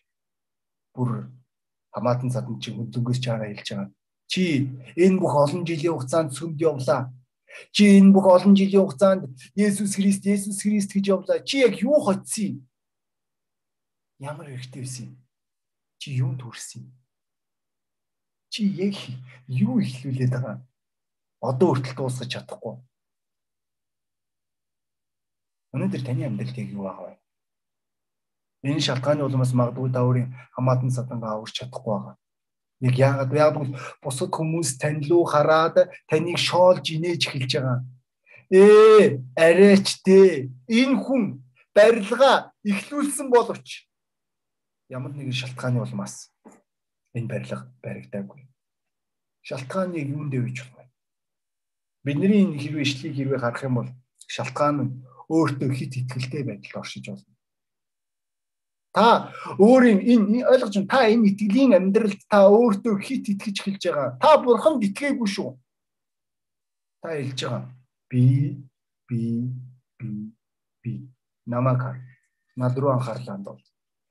Бүр 0.93 1.09
хамаатан 1.93 2.29
садан 2.29 2.59
чи 2.61 2.71
хөдөлгөөс 2.71 3.19
чаараа 3.19 3.49
хэлж 3.49 3.69
байгаа. 3.73 3.91
Чи 4.29 4.69
энэ 4.97 5.19
бүх 5.19 5.33
олон 5.33 5.65
жилийн 5.65 5.93
хугацаанд 5.93 6.33
сүмд 6.37 6.61
явлаа. 6.61 7.09
Чи 7.73 7.97
энэ 7.97 8.13
бүх 8.13 8.25
олон 8.29 8.53
жилийн 8.53 8.85
хугацаанд 8.85 9.29
Есүс 9.57 9.97
Христ, 9.97 10.25
Есүс 10.25 10.61
Христ 10.61 10.93
гэж 10.93 11.05
явлаа. 11.09 11.41
Чи 11.41 11.65
яг 11.65 11.77
юу 11.81 11.97
хоцсон 12.01 12.45
юм? 12.45 12.57
Ямар 14.19 14.47
хэрэгтэй 14.49 14.81
байсан 14.81 15.05
юм? 15.09 15.17
Чи 15.97 16.07
юунд 16.17 16.41
хүрсэн 16.41 16.85
юм? 16.85 16.93
Чи 18.53 18.61
яг 18.69 18.97
юу 19.49 19.81
ихлүүлээд 19.81 20.33
байгаа? 20.33 20.61
Одоо 21.41 21.73
хүртэл 21.73 21.97
дуусгаж 21.97 22.29
чадахгүй. 22.29 22.77
Өнөөдөр 25.73 26.01
таны 26.05 26.25
амьдралд 26.29 26.57
яг 26.57 26.69
юу 26.69 26.85
байгаа 26.85 27.05
вэ? 27.09 27.15
Энэ 28.69 28.85
шалтгааны 28.85 29.25
улмаас 29.25 29.51
магадгүй 29.57 29.89
та 29.91 30.05
өөрийн 30.05 30.29
хамаатан 30.55 30.91
садангаа 30.93 31.35
аварч 31.35 31.57
чадахгүй 31.59 31.91
байгаа. 31.93 32.15
Яг 32.85 32.95
яагаад 32.95 33.31
яг 33.33 33.55
бусад 34.03 34.29
хүмүүс 34.31 34.77
тань 34.77 35.01
руу 35.09 35.25
хараад 35.25 35.89
таныг 36.07 36.37
шоолж 36.37 36.85
инээж 36.93 37.27
эхэлж 37.27 37.51
байгаа. 37.57 37.79
Ээ, 38.53 39.19
арайч 39.33 40.05
дээ. 40.05 40.53
Энэ 40.69 40.97
хүн 41.01 41.41
барилга 41.73 42.53
ихлүүлсэн 42.61 43.33
боловч 43.33 43.89
ямар 44.93 45.11
нэгэн 45.11 45.33
шалтгааны 45.33 45.81
улмаас 45.81 46.29
энэ 47.17 47.27
барилга 47.27 47.65
баригдаагүй. 47.81 48.45
Шалтгааны 49.41 49.97
юунд 49.97 50.31
дэвж 50.31 50.69
байна? 50.69 50.91
Бидний 52.05 52.45
энэ 52.45 52.61
хэрвээ 52.61 52.85
ишлийг 52.85 53.17
хэрвээ 53.17 53.41
харах 53.41 53.63
юм 53.65 53.75
бол 53.81 53.89
шалтгаан 54.29 54.77
нь 54.79 54.91
өөртөө 55.29 55.69
хит 55.73 55.93
итгэлтэй 56.01 56.43
байдалд 56.43 56.79
оршиж 56.81 57.05
болно. 57.07 57.33
Та 58.93 59.33
өөрийн 59.57 59.99
энэ 60.05 60.45
ойлгож 60.45 60.75
байна. 60.77 60.91
Та 60.93 60.99
энэ 61.09 61.33
итгэлийн 61.33 61.73
амьдралд 61.73 62.21
та 62.29 62.45
өөртөө 62.45 62.95
хит 63.01 63.25
итгэж 63.33 63.57
эхэлж 63.65 63.83
байгаа. 63.89 64.09
Та 64.21 64.37
бурханд 64.37 64.85
итгээгүй 64.85 65.27
шүү. 65.27 65.57
Та 67.01 67.17
хэлж 67.17 67.39
байгаа. 67.41 67.73
Би 68.09 68.23
би 69.09 69.49
би 69.97 70.09
би 70.83 70.91
намайг 71.49 71.81
хар. 71.81 71.97
Над 72.55 72.77
руу 72.77 72.93
анхаарлаа 72.93 73.37
бол 73.41 73.61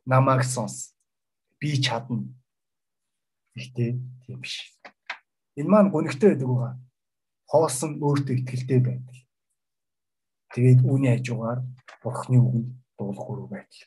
намайг 0.04 0.42
сонс. 0.42 0.98
Би 1.62 1.78
чадна. 1.78 2.26
Гэхдээ 3.54 3.90
тийм 4.26 4.40
биш. 4.42 4.66
Энэ 5.54 5.70
маань 5.70 5.94
гонигтой 5.94 6.34
байдаг 6.34 6.48
байгаа. 6.48 6.74
Хоосон 7.46 8.02
өөртөө 8.02 8.34
ихтэй 8.34 8.80
байдаг. 8.82 9.14
Тэгээд 10.52 10.80
үүний 10.84 11.16
хажуугаар 11.16 11.60
Бурхны 12.02 12.38
үгэнд 12.38 12.68
дуулах 12.98 13.28
үрүү 13.28 13.48
байдал. 13.48 13.84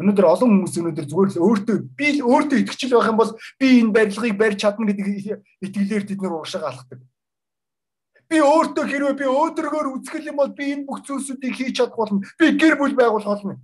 Өнөөдөр 0.00 0.26
олон 0.26 0.50
хүмүүс 0.50 0.74
өнөөдөр 0.80 1.06
зүгээр 1.06 1.30
л 1.30 1.42
өөртөө 1.46 1.76
би 1.94 2.06
л 2.16 2.20
өөртөө 2.26 2.58
итгэжл 2.64 2.96
байх 2.96 3.10
юм 3.12 3.18
бол 3.20 3.32
би 3.60 3.66
энэ 3.78 3.94
барилгыг 3.94 4.34
барьж 4.40 4.58
чадна 4.64 4.88
гэдэг 4.88 5.06
итгэлээр 5.62 6.04
тэд 6.08 6.20
нар 6.24 6.34
уушаа 6.40 6.72
алхдаг. 6.72 7.00
Би 8.26 8.40
өөртөө 8.40 8.84
хэрвээ 8.88 9.14
би 9.20 9.26
өөдрөгөөр 9.28 9.88
үзэх 9.92 10.24
юм 10.24 10.40
бол 10.40 10.50
би 10.56 10.64
энэ 10.72 10.88
бүх 10.88 11.04
зүйлсүүдийг 11.04 11.54
хийж 11.54 11.76
чадах 11.76 12.00
болно. 12.00 12.24
Би 12.40 12.56
гэр 12.56 12.80
бүл 12.80 12.96
байгуулах 12.96 13.28
болно. 13.28 13.60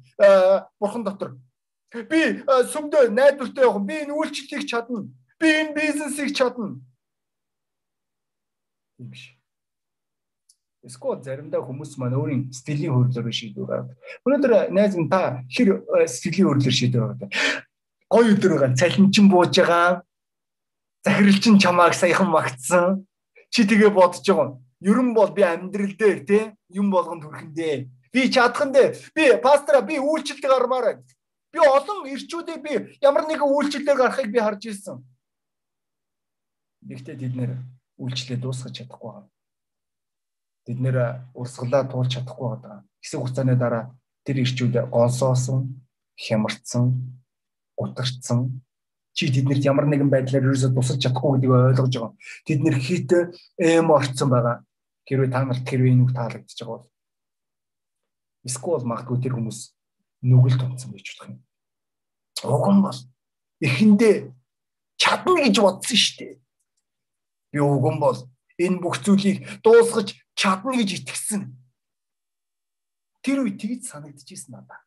Бурхан 0.76 1.02
дотор. 1.08 1.40
Би 1.88 2.44
сүмдөө 2.44 3.08
найдвартай 3.08 3.64
явах. 3.64 3.82
Би 3.88 4.04
энэ 4.04 4.12
үйлчлэлийг 4.12 4.68
чадна. 4.68 5.08
Би 5.40 5.48
энэ 5.48 5.72
бизнесийг 5.72 6.36
чадна. 6.36 6.76
Биш. 9.00 9.37
Эсвэл 10.88 11.20
заримдаа 11.20 11.60
хүмүүс 11.60 12.00
маань 12.00 12.16
өөрийн 12.16 12.42
стилийн 12.48 12.96
хөрөлөөр 12.96 13.28
шийдвэр 13.28 13.68
гаргадаг. 13.68 13.96
Өнөөдөр 14.24 14.52
найз 14.72 14.96
минь 14.96 15.12
та 15.12 15.44
хэр 15.52 15.84
стилийн 16.08 16.48
хөрөлөөр 16.48 16.76
шийдвэр 16.80 17.04
гаргадаг. 17.04 17.30
Гой 18.08 18.32
өдөр 18.32 18.52
байгаа. 18.56 18.72
Цалинчин 18.80 19.28
бууж 19.28 19.52
байгаа. 19.52 20.00
Захиралчин 21.04 21.60
чамааг 21.60 21.92
саяхан 21.92 22.32
магтсан 22.32 23.04
Чи 23.50 23.64
тэгээ 23.64 23.90
бодож 23.92 24.24
байгаа. 24.24 24.60
Ерөн 24.80 25.14
бол 25.14 25.32
би 25.32 25.42
амьдрал 25.42 25.94
дээр 25.96 26.20
те 26.24 26.38
юм 26.68 26.90
болгонд 26.90 27.24
хүрэхэндээ. 27.24 27.88
Би 28.12 28.20
чадхан 28.30 28.72
дээ. 28.72 28.94
Би 29.16 29.24
пастора 29.42 29.80
би 29.80 29.98
үйлчлэлд 29.98 30.44
гармаар 30.44 30.84
байна. 30.84 31.02
Би 31.52 31.58
олон 31.58 32.06
ирчүүдээ 32.12 32.58
би 32.60 32.72
ямар 33.00 33.24
нэгэн 33.24 33.48
үйлчлэлээр 33.48 33.98
гарахыг 33.98 34.28
би 34.30 34.38
харж 34.38 34.62
ирсэн. 34.68 35.00
Гэхдээ 36.84 37.16
тэд 37.16 37.34
нэр 37.34 37.52
үйлчлэлээ 37.96 38.38
дуусгаж 38.44 38.72
чадахгүй 38.76 39.10
байгаа. 39.10 39.26
Тэд 40.68 40.78
нэр 40.84 41.24
урсгалаа 41.32 41.88
туулж 41.88 42.12
чадахгүй 42.12 42.60
байгаа. 42.60 42.84
Хэсэг 43.00 43.24
хугацааны 43.24 43.56
дараа 43.56 43.96
тэр 44.28 44.44
ирчүүд 44.44 44.92
гонсоосон, 44.92 45.80
хямарцсан, 46.12 47.16
гутарцсан 47.72 48.60
чи 49.16 49.32
тэднэрт 49.32 49.64
ямар 49.64 49.88
нэгэн 49.88 50.12
байдлаар 50.12 50.44
ерөөсөө 50.44 50.76
тусалж 50.76 51.00
чадахгүй 51.00 51.40
гэдгийг 51.40 51.56
ойлгож 51.72 51.94
байгаа. 51.96 52.12
Тэд 52.44 52.60
нэр 52.60 52.76
хит 52.76 53.10
эм 53.56 53.88
орцсон 53.96 54.28
байгаа. 54.28 54.62
Хэрвээ 55.08 55.32
та 55.32 55.42
нарт 55.48 55.64
хэрвээ 55.64 55.96
энэ 55.96 56.04
үг 56.04 56.12
таалагдчихж 56.12 56.60
байгаа 56.62 56.84
бол 56.84 56.86
эсвэл 58.46 58.84
магадгүй 58.86 59.18
тэр 59.24 59.34
хүмүүс 59.34 59.58
нүгэлт 60.22 60.62
унтсан 60.62 60.92
байж 60.92 61.06
болох 61.16 61.28
юм. 61.32 61.40
Уг 62.46 62.66
нь 62.70 62.84
бол 62.84 63.00
эхэндээ 63.64 64.14
чадна 65.00 65.32
гэж 65.42 65.56
бодсон 65.64 65.98
шүү 65.98 66.14
дээ. 66.18 66.34
Би 67.50 67.58
уг 67.58 67.86
нь 67.88 67.98
бол 67.98 68.18
энэ 68.58 68.78
бүх 68.78 69.02
зүйлийг 69.02 69.38
дуусгаж 69.66 70.14
чадна 70.38 70.78
гэж 70.78 71.02
итгэсэн. 71.02 71.50
Тэр 73.26 73.42
үе 73.42 73.58
тэгж 73.58 73.90
санагдчихсэн 73.90 74.54
надаа. 74.54 74.78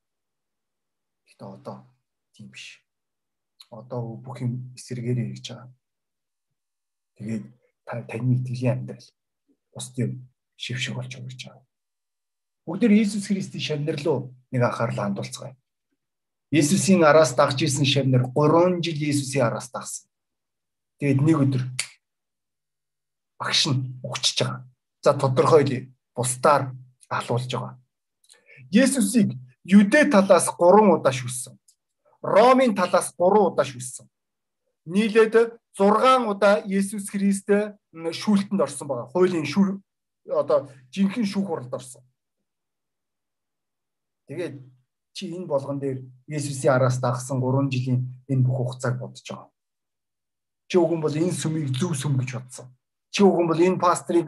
Гэтэ 1.28 1.44
одоо 1.44 1.84
тийм 2.32 2.56
биш 2.56 2.80
одоо 3.68 4.16
бүх 4.16 4.40
юм 4.40 4.72
эсэргээрээ 4.80 5.36
хийж 5.36 5.52
байгаа. 5.52 5.70
Тэгээд 7.20 7.46
таны 7.84 8.32
итгэлийн 8.40 8.88
амьдрал 8.88 9.08
бусдын 9.76 10.24
шившиг 10.56 10.96
болж 10.96 11.20
өгч 11.20 11.52
байгаа. 11.52 11.68
Бүгдээр 12.64 12.96
Иесус 12.96 13.28
Христийн 13.28 13.84
шавнар 13.84 14.00
руу 14.00 14.32
нэг 14.56 14.64
анхаарлаа 14.64 15.12
хандуулцгаая. 15.12 15.60
Иесусийн 16.56 17.04
араас 17.04 17.36
дагж 17.36 17.60
исэн 17.68 17.84
шавнар 17.84 18.24
3 18.32 18.80
жил 18.80 19.00
Иесусийн 19.04 19.52
араас 19.52 19.68
дагсан. 19.68 20.08
Тэгээд 21.04 21.20
нэг 21.20 21.38
өдөр 21.44 21.64
багш 23.36 23.68
нь 23.68 24.00
угчиж 24.00 24.48
байгаа. 24.48 24.71
За 25.02 25.14
тодорхойлъё. 25.14 25.90
Бусдаар 26.16 26.74
алуулж 27.10 27.52
байгаа. 27.52 27.80
Есүсийг 28.72 29.34
Юдэ 29.64 30.10
талаас 30.10 30.48
3 30.58 30.98
удаа 30.98 31.14
шүссэн. 31.14 31.58
Ромын 32.22 32.76
талаас 32.76 33.14
3 33.18 33.50
удаа 33.50 33.66
шүлсэн. 33.66 34.10
Нийлээд 34.86 35.58
6 35.78 36.30
удаа 36.30 36.62
Есүс 36.66 37.10
Христ 37.10 37.50
шүүлтэнд 37.94 38.62
орсон 38.62 38.88
байгаа. 38.88 39.12
Хуулийн 39.14 39.46
шүүл 39.46 39.82
одоо 40.30 40.70
жинхэнэ 40.94 41.30
шүүх 41.30 41.46
хуралд 41.46 41.74
орсон. 41.74 42.02
Тэгээд 44.28 44.62
чи 45.14 45.34
энэ 45.36 45.46
болгон 45.46 45.78
дээр 45.80 46.02
Есүсийн 46.28 46.74
араас 46.74 46.98
дагсан 47.02 47.42
3 47.42 47.70
жилийн 47.70 48.10
энэ 48.30 48.46
бүх 48.46 48.58
хугацааг 48.58 48.98
бодож 48.98 49.26
байгаа. 49.26 49.50
Чи 50.70 50.78
үгэн 50.78 51.02
бол 51.02 51.14
энэ 51.14 51.34
сүмийг 51.34 51.70
зөв 51.78 51.94
сүм 51.94 52.18
гэж 52.18 52.30
бодсон. 52.38 52.68
Чи 53.12 53.28
үгэн 53.28 53.48
бол 53.48 53.60
энэ 53.60 53.80
пастрыг 53.80 54.28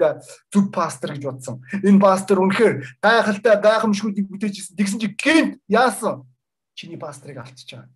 зөв 0.51 0.67
пастор 0.69 1.15
гэж 1.15 1.23
бодсон. 1.23 1.63
Энэ 1.83 2.03
пастор 2.03 2.43
үнэхээр 2.43 2.99
гайхалтай 2.99 3.55
гайхамшгуудыг 3.63 4.27
бүтээжсэн. 4.27 4.75
Тэгсэн 4.75 4.99
чи 4.99 5.07
гинт 5.15 5.63
яасан? 5.71 6.27
чиний 6.73 6.97
пастрыг 6.97 7.37
алдчихж 7.37 7.73
байгаа. 7.73 7.89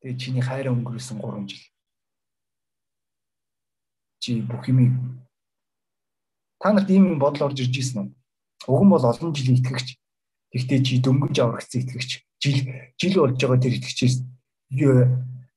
Тэгээ 0.00 0.18
чиний 0.18 0.42
хайраа 0.42 0.72
өнгөрөөсөн 0.72 1.20
3 1.20 1.48
жил. 1.48 1.64
Чи 4.20 4.40
бүх 4.40 4.68
юм 4.68 5.20
та 6.60 6.72
нарт 6.72 6.90
ийм 6.90 7.18
бодол 7.20 7.52
орж 7.52 7.60
ирж 7.60 7.76
ийсэн 7.76 8.00
үү? 8.00 8.08
Уг 8.72 8.82
нь 8.84 8.92
бол 8.92 9.04
олон 9.04 9.34
жилийн 9.36 9.60
итгэгч. 9.60 10.00
Тэгтээ 10.52 10.80
чи 10.82 10.94
дөнгөж 11.04 11.36
аврагцсан 11.36 11.84
итгэгч. 11.84 12.24
Жил 12.40 12.58
жил 12.96 13.14
болж 13.20 13.36
байгаа 13.36 13.60
тэр 13.60 13.76
итгэгчээс 13.76 14.24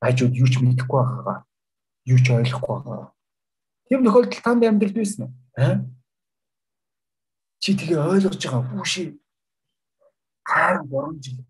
хажууд 0.00 0.34
юу 0.36 0.48
ч 0.48 0.54
мэдэхгүй 0.60 1.00
байгаа. 1.00 1.38
Юу 2.04 2.18
ч 2.20 2.26
ойлгохгүй 2.30 2.76
байгаа. 2.84 3.08
Тийм 3.90 4.04
тохиолдолд 4.06 4.42
танд 4.44 4.62
амьдрал 4.62 4.94
байсан 4.94 5.26
уу? 5.26 5.32
Аа? 5.58 5.82
Чи 7.58 7.74
тэгээ 7.74 7.98
ойлгож 7.98 8.38
байгаа 8.38 8.62
бүшээ 8.70 9.08
хайр 10.46 10.78
3 10.86 11.18
жил 11.18 11.42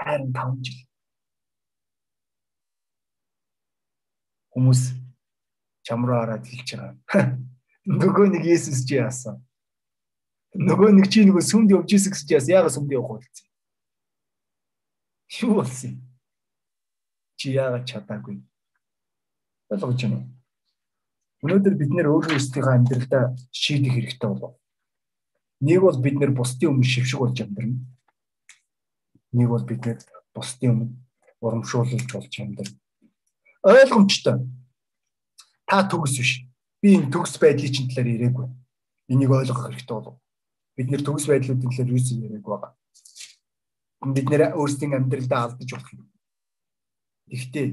хайр 0.00 0.22
5 0.32 0.64
жил 0.64 0.80
хүмүүс 4.56 4.82
чам 5.84 6.06
руу 6.08 6.16
хараад 6.16 6.48
хэлж 6.48 6.68
байгаа. 6.80 7.36
Нөгөө 7.84 8.26
нэг 8.32 8.48
Есүс 8.48 8.80
чи 8.88 8.96
яасан. 8.96 9.44
Нөгөө 10.56 10.96
нэг 10.96 11.12
чи 11.12 11.28
нөгөө 11.28 11.44
сүмд 11.44 11.76
явж 11.76 11.92
ирсэн 11.92 12.16
гэж 12.16 12.30
яасан. 12.32 12.54
Яагаад 12.56 12.72
сүмд 12.72 12.96
явах 12.96 13.20
болсон? 13.20 13.46
Юу 15.44 15.52
болсон 15.60 15.94
Чи 17.36 17.52
яагаад 17.52 17.84
чадаагүй? 17.84 18.40
Ойлгож 19.68 20.00
байна 20.00 20.16
уу? 20.16 20.43
Өнөөдөр 21.44 21.74
бид 21.76 21.90
нэр 21.92 22.08
өөрөө 22.08 22.40
өөрсдийнхөө 22.40 22.72
амьдралдаа 22.72 23.24
шийдэх 23.52 23.92
хэрэгтэй 23.92 24.28
болов. 24.32 24.56
Нэг 25.60 25.80
бол 25.84 25.98
бид 26.00 26.16
нэр 26.16 26.32
бусдын 26.32 26.72
өмнө 26.72 26.88
шившиг 26.88 27.20
болж 27.20 27.36
амьдрна. 27.44 27.84
Нэг 29.36 29.48
бол 29.52 29.64
бид 29.68 29.84
нэр 29.84 29.98
бусдын 30.32 30.72
өмнө 30.72 30.88
урамшуулж 31.44 32.08
болж 32.08 32.32
амьдрна. 32.40 32.80
Ойлгомжтой. 33.60 34.40
Та 35.68 35.84
төгс 35.84 36.16
биш. 36.16 36.32
Би 36.80 36.96
энэ 36.96 37.12
төгс 37.12 37.36
байдлын 37.36 37.72
чинь 37.72 37.88
талаар 37.92 38.08
ирээгүй. 38.08 38.48
Энийг 39.12 39.30
ойлгох 39.36 39.68
хэрэгтэй 39.68 39.96
болов. 40.00 40.16
Бид 40.76 40.88
нэр 40.88 41.04
төгс 41.04 41.28
байдлуудын 41.28 41.68
талаар 41.68 41.92
юу 41.92 42.00
ч 42.00 42.16
яриаг 42.16 42.44
байгаа. 42.44 42.72
Бид 44.16 44.28
нэр 44.32 44.56
өөрсдийн 44.56 44.96
амьдралдаа 44.96 45.40
алдаж 45.44 45.68
болох 45.76 45.92
юм. 45.92 46.08
Гэхдээ 47.28 47.66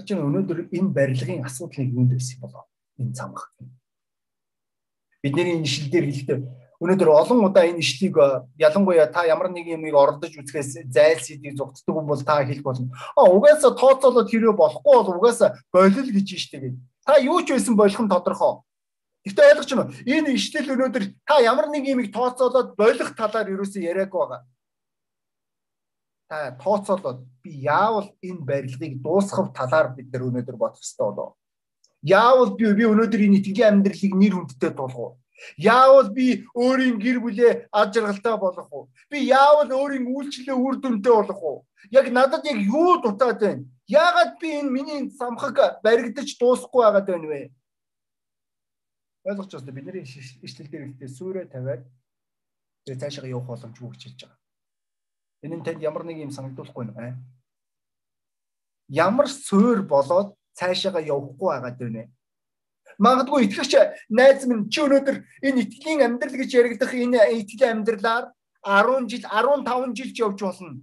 чи 0.00 0.16
өнөөдөр 0.16 0.72
энэ 0.72 0.94
барилгын 0.96 1.44
асуудлыг 1.44 1.92
юунд 1.92 2.16
байсан 2.16 2.40
болоо? 2.40 2.64
Энэ 2.96 3.12
цамх. 3.12 3.52
Бидний 5.22 5.60
энэ 5.60 5.68
шил 5.68 5.92
дээр 5.92 6.08
хэлдэг 6.08 6.40
өнөөдөр 6.82 7.10
олон 7.14 7.46
удаа 7.46 7.62
энэ 7.70 7.78
ишлийг 7.78 8.18
ялангуяа 8.58 9.06
та 9.06 9.22
ямар 9.22 9.54
нэг 9.54 9.70
юмыг 9.70 9.94
оролдож 9.94 10.34
үзэхээс 10.34 10.90
зайлсхийдийг 10.90 11.54
зугтдаг 11.54 11.94
хүн 11.94 12.06
бол 12.10 12.22
та 12.26 12.42
хэлэх 12.42 12.66
болно. 12.66 12.90
А 13.14 13.30
угаасаа 13.30 13.70
тооцоолоод 13.78 14.26
хэрэг 14.26 14.58
болохгүй 14.58 14.90
бол 14.90 15.14
угаасаа 15.22 15.54
болил 15.70 16.10
гэж 16.10 16.26
штэ 16.26 16.58
гэж. 16.58 16.74
Та 17.06 17.22
юу 17.22 17.38
ч 17.46 17.54
байсан 17.54 17.78
болох 17.78 18.02
нь 18.02 18.10
тодорхой. 18.10 18.66
Гэхдээ 19.22 19.50
ойлгож 19.54 19.70
байна 19.70 19.84
уу? 19.86 19.94
Энэ 20.02 20.34
ишлэл 20.34 20.74
өнөөдөр 20.74 21.04
та 21.22 21.38
ямар 21.38 21.70
нэг 21.70 21.86
юмыг 21.86 22.10
тооцоолоод 22.10 22.74
болох 22.74 23.10
талаар 23.14 23.46
юусэн 23.46 23.86
яриаг 23.86 24.10
байгаа. 24.10 24.42
Та 26.32 26.56
тооцоолоод 26.56 27.18
би 27.44 27.50
яавал 27.60 28.08
энэ 28.24 28.40
барилгыг 28.48 28.94
дуусгах 29.04 29.52
талаар 29.52 29.92
бид 29.92 30.08
нар 30.12 30.22
өнөөдөр 30.32 30.56
бодох 30.56 30.80
хэрэгтэй 30.80 31.04
болоо. 31.04 31.36
Яавал 32.00 32.56
би 32.56 32.72
би 32.72 32.88
өнөөдөр 32.88 33.20
энэ 33.20 33.36
итгэлийн 33.36 33.84
амьдралыг 33.84 34.14
нэр 34.16 34.34
хүндтэй 34.40 34.72
тулгуу. 34.72 35.20
Яавал 35.60 36.08
би 36.08 36.48
өөрийн 36.56 36.96
гэр 37.04 37.20
бүлээ 37.20 37.52
ад 37.68 37.92
жаргалтай 37.92 38.36
болгох 38.40 38.72
уу? 38.72 38.88
Би 39.12 39.28
яавал 39.28 39.68
өөрийн 39.76 40.08
үйлчлэлээ 40.08 40.56
үр 40.56 40.80
дүнтэй 40.80 41.12
болгох 41.12 41.42
уу? 41.44 41.58
Яг 41.92 42.08
надад 42.08 42.48
яг 42.48 42.58
юу 42.64 42.96
дутаад 43.04 43.36
байна? 43.36 43.68
Яагаад 43.84 44.32
би 44.40 44.48
энэ 44.56 44.72
миний 44.72 45.00
самхаг 45.12 45.84
баригдаж 45.84 46.32
дуусахгүй 46.40 46.80
байгаад 46.80 47.06
байна 47.12 47.28
вэ? 47.28 47.40
Ойлгож 49.28 49.52
байна. 49.52 49.76
Бидний 49.76 50.00
ишлэл 50.00 50.72
дээр 50.72 50.96
ихтэй 50.96 51.10
сүрэ 51.12 51.52
тавиад 51.52 51.84
тэгээ 52.88 53.00
цаашаа 53.04 53.28
явах 53.28 53.52
боломжгүй 53.52 53.92
хэлж 53.92 54.24
байгаа. 54.24 54.41
Энэ 55.42 55.56
нь 55.58 55.64
танд 55.66 55.82
ямар 55.82 56.04
нэг 56.06 56.18
юм 56.22 56.30
санагдуулахгүй 56.30 56.94
байна. 56.94 57.18
Ямар 58.88 59.26
суур 59.26 59.82
болоод 59.82 60.38
цаашаага 60.54 61.02
явахгүй 61.02 61.48
байгаад 61.50 61.78
байна. 61.78 62.02
Магадгүй 62.98 63.48
итгэгч 63.48 63.72
найз 64.12 64.46
минь 64.46 64.68
чи 64.70 64.80
өнөөдөр 64.84 65.16
энэ 65.42 65.62
итгэлийн 65.64 66.04
амьдрал 66.06 66.36
гэж 66.38 66.50
яригдах 66.54 66.92
энэ 66.94 67.18
итгэлийн 67.42 67.82
амьдралаар 67.82 68.30
10 68.62 69.10
жил 69.10 69.24
15 69.26 69.96
жил 69.98 70.10
ч 70.14 70.18
явж 70.22 70.38
болно. 70.38 70.78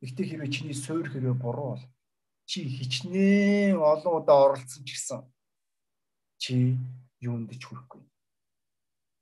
Гэхдээ 0.00 0.26
хэрвээ 0.30 0.50
чиний 0.52 0.76
суур 0.76 1.04
хэрвээ 1.10 1.36
буруу 1.36 1.76
бол 1.76 1.84
чи 2.48 2.64
хичнээн 2.64 3.76
олон 3.76 4.24
удаа 4.24 4.48
оролцсон 4.48 4.84
ч 4.84 4.96
гэсэн 4.96 5.20
чи 6.40 6.78
юунд 7.20 7.52
ч 7.52 7.62
хүрэхгүй. 7.68 8.00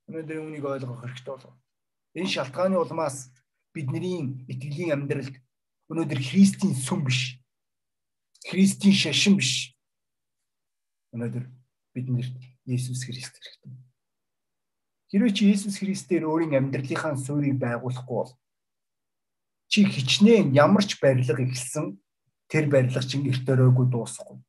Өнөөдөр 0.07 0.37
үүнийг 0.43 0.63
ойлгох 0.63 1.03
хэрэгтэй 1.03 1.33
болов. 1.33 1.55
Энэ 2.15 2.31
шалтгааны 2.31 2.77
улмаас 2.79 3.31
бидний 3.73 4.45
итгэлийн 4.47 4.93
амьдралд 4.93 5.35
өнөөдөр 5.89 6.19
Христийн 6.21 6.77
сүм 6.77 7.03
биш. 7.05 7.41
Христийн 8.45 8.93
шашин 8.93 9.37
биш. 9.37 9.73
Өнөөдөр 11.13 11.49
биднэрт 11.93 12.37
Есүс 12.65 13.03
Христ 13.05 13.35
хэрэгтэй. 13.37 13.73
Хэрвээ 15.09 15.33
чи 15.33 15.43
Есүс 15.51 15.77
Христээр 15.77 16.25
өөрийн 16.25 16.57
амьдралынхаа 16.57 17.17
суурийг 17.17 17.59
байгуулахгүй 17.61 18.17
бол 18.17 18.31
чи 19.69 19.85
хичнээн 19.85 20.53
ямар 20.53 20.85
ч 20.85 20.97
барилга 21.01 21.41
ихэлсэн 21.43 21.97
тэр 22.49 22.69
барилга 22.69 23.01
чинь 23.01 23.29
эрт 23.29 23.45
өрөөгүй 23.45 23.89
дуусахгүй. 23.89 24.41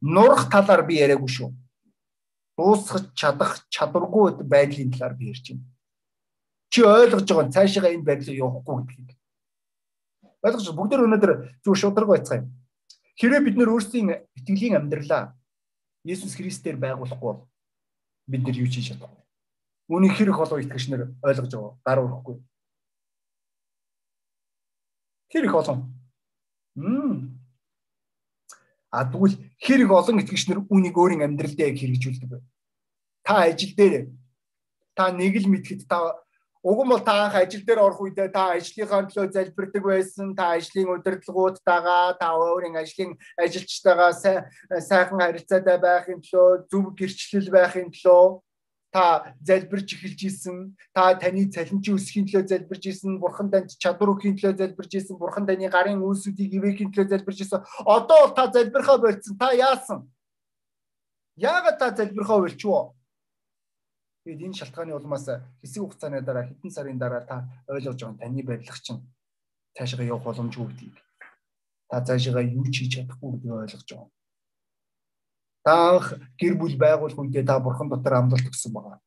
Нурах 0.00 0.48
талаар 0.50 0.82
би 0.84 1.00
яриаггүй 1.00 1.28
шүү. 1.28 1.50
Дуусгах 2.56 3.12
чадах 3.16 3.64
чадваргүй 3.72 4.44
байдлын 4.44 4.92
талаар 4.92 5.14
би 5.16 5.32
ярьж 5.32 5.52
байна. 5.52 5.71
Чи 6.72 6.80
ойлгож 6.80 7.28
байгаа 7.28 7.52
цаашаа 7.52 7.92
энэ 7.92 8.08
барилга 8.08 8.32
явахгүй 8.32 8.76
гэдгийг. 8.80 9.10
Ойлгож 10.40 10.68
бүгд 10.72 11.04
өнөөдөр 11.04 11.32
зүгээр 11.60 11.80
шударга 11.84 12.16
байцгаая. 12.16 12.48
Хэрвээ 13.20 13.44
бид 13.44 13.56
нөр 13.60 13.76
өөрсдийн 13.76 14.08
итгэлийн 14.40 14.80
амьдралаа 14.80 15.36
Есүс 16.08 16.32
Христээр 16.32 16.80
байгуулахгүй 16.80 17.28
бол 17.28 17.44
бид 18.24 18.42
нар 18.42 18.56
юу 18.56 18.66
хийж 18.66 18.88
чадахгүй. 18.88 19.20
Үүнийг 19.92 20.16
хэрэг 20.16 20.36
болов 20.40 20.64
итгэгч 20.64 20.88
нар 20.88 21.12
ойлгож 21.20 21.52
байгаа. 21.52 21.76
Гар 21.84 21.98
өрөхгүй. 22.00 22.36
Хэрэг 25.28 25.52
олон. 25.52 25.78
Мм. 26.74 27.36
А 28.88 29.04
тэгвэл 29.04 29.36
хэрэг 29.60 29.90
олон 29.92 30.24
итгэгч 30.24 30.48
нар 30.48 30.64
үүнийг 30.72 30.96
өөрийн 30.96 31.22
амьдрал 31.28 31.52
дээр 31.52 31.76
хэрэгжүүлдэг. 31.76 32.40
Та 33.22 33.44
ажил 33.44 33.76
дээр 33.76 34.08
та 34.96 35.12
нэг 35.12 35.36
л 35.36 35.52
мэдхэд 35.52 35.84
та 35.84 36.16
Уг 36.62 36.78
нь 36.86 36.90
бол 36.94 37.02
та 37.02 37.26
анх 37.26 37.34
ажил 37.34 37.66
дээр 37.66 37.82
орох 37.82 38.00
үедээ 38.06 38.30
та 38.30 38.54
ажлынхаа 38.54 39.10
төлөө 39.10 39.34
залбирдаг 39.34 39.82
байсан, 39.82 40.30
та 40.38 40.54
ажлын 40.54 40.94
удирдлагуудтайгаа, 40.94 42.14
та 42.14 42.38
өөрийн 42.38 42.78
ажлын 42.78 43.18
ажилчтайгаа 43.34 44.14
сайхан 44.78 45.18
харилцаатай 45.18 45.78
байхын 45.82 46.22
төлөө, 46.22 46.70
зөв 46.70 46.94
гэрчлэл 46.94 47.50
байхын 47.50 47.90
төлөө 47.90 48.46
та 48.92 49.34
залбирч 49.42 49.96
эхэлж 49.96 50.20
исэн, 50.28 50.76
та 50.94 51.18
таны 51.18 51.48
цалинчийн 51.50 51.96
өсөхийн 51.96 52.28
төлөө 52.28 52.46
залбирч 52.46 52.84
исэн, 52.92 53.18
бурхан 53.18 53.48
танд 53.50 53.72
чадвар 53.80 54.12
өгөхийн 54.12 54.36
төлөө 54.36 54.54
залбирч 54.60 54.92
исэн, 55.00 55.16
бурхан 55.16 55.48
таны 55.48 55.66
гарын 55.66 56.04
үйлсүүдийг 56.04 56.60
ивэхийн 56.60 56.92
төлөө 56.92 57.08
залбирч 57.08 57.40
исэн. 57.40 57.64
Одоо 57.88 58.28
бол 58.28 58.34
та 58.36 58.52
залбирхаа 58.52 59.00
болцсон. 59.00 59.34
Та 59.40 59.50
яасан? 59.56 60.12
Яагаад 61.40 61.78
та 61.80 61.88
залбирхаа 61.96 62.38
болчихвоо? 62.44 62.92
Тэгээд 64.22 64.44
энэ 64.46 64.54
шалтгааны 64.54 64.94
улмаас 64.94 65.26
хэсэг 65.58 65.82
хугацааны 65.82 66.22
дараа 66.22 66.46
хэдэн 66.46 66.70
сарын 66.70 66.98
дараа 66.98 67.26
та 67.26 67.50
ойлгож 67.66 67.98
байгаа 67.98 68.22
таны 68.22 68.42
барилга 68.46 68.78
чинь 68.78 69.02
цаашгаа 69.74 70.06
явах 70.06 70.22
боломжгүй 70.22 70.66
гэдгийг. 70.70 70.96
Та 71.90 72.06
цаашгаа 72.06 72.46
юу 72.46 72.62
ч 72.70 72.86
хийж 72.86 72.92
чадахгүй 73.02 73.30
гэдгийг 73.34 73.54
ойлгож 73.66 73.82
байгаа. 73.90 74.10
Та 75.66 75.72
анх 75.90 76.06
гэр 76.38 76.54
бүл 76.54 76.76
байгуулах 76.78 77.18
үедээ 77.18 77.42
та 77.50 77.58
бурхан 77.58 77.90
дотор 77.90 78.14
амлалт 78.14 78.46
өгсөн 78.46 78.70
байгаа. 78.70 78.98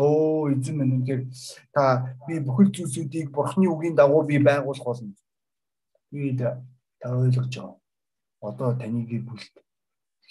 Оо 0.00 0.48
эзэн 0.48 0.76
минь 0.80 1.04
үнээр 1.04 1.28
та 1.76 2.16
би 2.24 2.40
бүхэл 2.40 2.72
зүйлсүүдийг 2.72 3.28
бурханы 3.36 3.68
үгийн 3.68 3.92
дагуу 3.92 4.24
би 4.24 4.40
байгуулах 4.40 4.84
болно. 4.88 5.12
Би 6.08 6.32
та 6.32 6.64
ойлгож 7.04 7.52
байгаа. 7.52 7.76
Одоо 8.40 8.72
таны 8.80 9.04
гэр 9.04 9.20
бүлд 9.28 9.52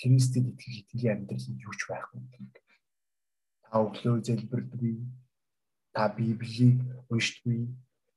Христэд 0.01 0.49
итгэх 0.49 0.75
итгэлийн 0.81 1.13
амьдрал 1.29 1.45
юу 1.61 1.73
ч 1.77 1.81
байхгүй 1.85 2.25
гэдэг 2.25 2.64
та 3.69 3.81
өглөө 3.83 4.21
залбирдаггүй 4.27 4.95
та 5.93 6.09
библийг 6.17 6.79
уншдаггүй 7.09 7.67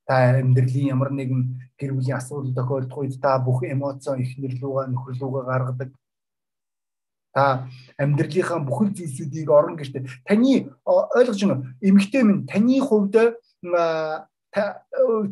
та 0.07 0.15
амьдралын 0.41 0.91
ямар 0.95 1.11
нэгэн 1.13 1.43
гэр 1.79 1.93
бүлийн 1.97 2.19
асуудал 2.19 2.55
тохиолдох 2.55 2.99
үед 2.99 3.21
та 3.21 3.39
бүх 3.39 3.63
эмоцон 3.65 4.23
ихнэр 4.25 4.55
лугаа 4.63 4.87
нөхөр 4.89 5.17
лугаа 5.21 5.45
гаргадаг 5.51 5.91
та 7.35 7.69
амьдралынхаа 7.99 8.61
бүхэл 8.65 8.97
зүйлсүүдийг 8.97 9.51
орон 9.51 9.77
гэртээ 9.77 10.09
таны 10.25 10.73
ойлгож 10.87 11.41
байна 11.45 11.77
эмэгтэй 11.81 12.23
минь 12.25 12.47
таны 12.49 12.81
хувьд 12.81 13.15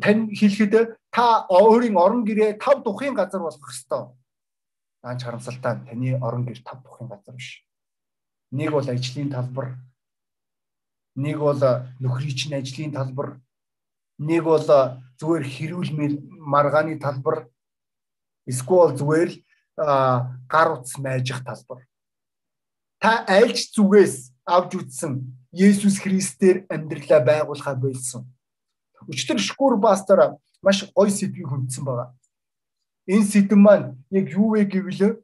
тань 0.03 0.29
хэлэхэд 0.29 0.73
та 1.11 1.47
өөрийн 1.49 1.97
орон 1.97 2.21
гэрээ 2.25 2.61
тав 2.61 2.83
тухын 2.85 3.17
газар 3.17 3.41
болох 3.41 3.65
ёстой. 3.65 4.13
Аач 5.01 5.23
харамсалтай 5.23 5.81
таны 5.89 6.19
орон 6.21 6.45
гэр 6.45 6.61
тав 6.61 6.83
тухын 6.85 7.09
газар 7.09 7.33
биш. 7.33 7.65
Нэг 8.51 8.71
бол 8.71 8.85
ажлын 8.85 9.33
талбар, 9.33 9.77
нэг 11.17 11.41
бол 11.41 11.57
нөхрийн 11.99 12.37
чинь 12.37 12.53
ажлын 12.53 12.93
талбар, 12.93 13.41
нэг 14.21 14.45
бол 14.45 14.61
зүгээр 14.61 15.45
хэрүүл 15.49 15.91
маргааны 16.37 17.01
талбар, 17.01 17.49
эсвэл 18.45 18.93
зүгээр 18.93 19.31
гар 19.77 20.69
утас 20.77 20.97
майжих 21.01 21.41
талбар. 21.41 21.81
Та 23.01 23.25
альч 23.25 23.73
зүгээс 23.73 24.33
авч 24.45 24.77
үзсэн 24.77 25.25
Есүс 25.51 25.97
Христээр 26.01 26.69
амьдралаа 26.69 27.21
байгуулахаа 27.25 27.73
болсон. 27.73 28.29
Өчтөр 29.09 29.41
шкур 29.41 29.81
пастор 29.81 30.37
маш 30.61 30.85
гоё 30.93 31.09
сэдвийг 31.09 31.49
хүндсэн 31.49 31.85
байгаа. 31.85 32.13
Энэ 33.07 33.25
сэдв 33.25 33.57
маань 33.57 33.97
яг 34.09 34.29
юу 34.33 34.53
вэ 34.53 34.65
гэвэл 34.65 35.21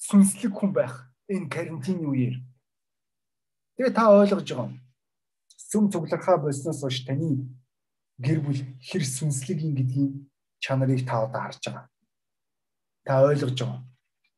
сүнслэг 0.00 0.52
хүн 0.52 0.72
байх 0.72 1.08
энэ 1.28 1.48
карантины 1.48 2.06
үеэр 2.06 2.36
Тэгээ 3.76 3.92
та 3.96 4.04
ойлгож 4.12 4.48
байгаа. 4.52 4.76
Сүм 5.70 5.88
цуглархаа 5.92 6.36
болсноос 6.36 6.80
хойш 6.84 7.04
таны 7.08 7.48
гэр 8.20 8.38
бүл 8.44 8.60
хэр 8.84 9.04
сүнслэг 9.04 9.58
юм 9.64 9.72
гэдгийг 9.78 10.12
чанарыг 10.60 11.06
та 11.08 11.24
одоо 11.24 11.40
харж 11.40 11.64
байгаа. 11.66 11.88
Та 13.06 13.24
ойлгож 13.24 13.56
байгаа. 13.56 13.80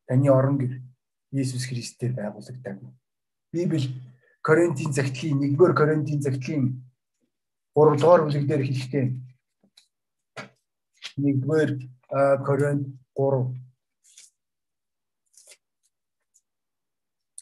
Таны 0.06 0.28
орон 0.30 0.56
гэр 0.58 0.72
Иесус 1.34 1.66
Христээр 1.66 2.14
байгуулагдав. 2.14 2.78
Библи 3.50 3.90
Коринтын 4.42 4.92
загтлын 4.92 5.42
1-р 5.42 5.74
Коринтын 5.74 6.20
загтлын 6.22 6.84
3 7.74 7.98
дугаар 7.98 8.22
бүлэг 8.22 8.46
дээр 8.46 8.62
хэлэхдээ 8.62 9.06
1-р 11.18 11.70
Коринт 12.46 12.86
3 13.18 13.64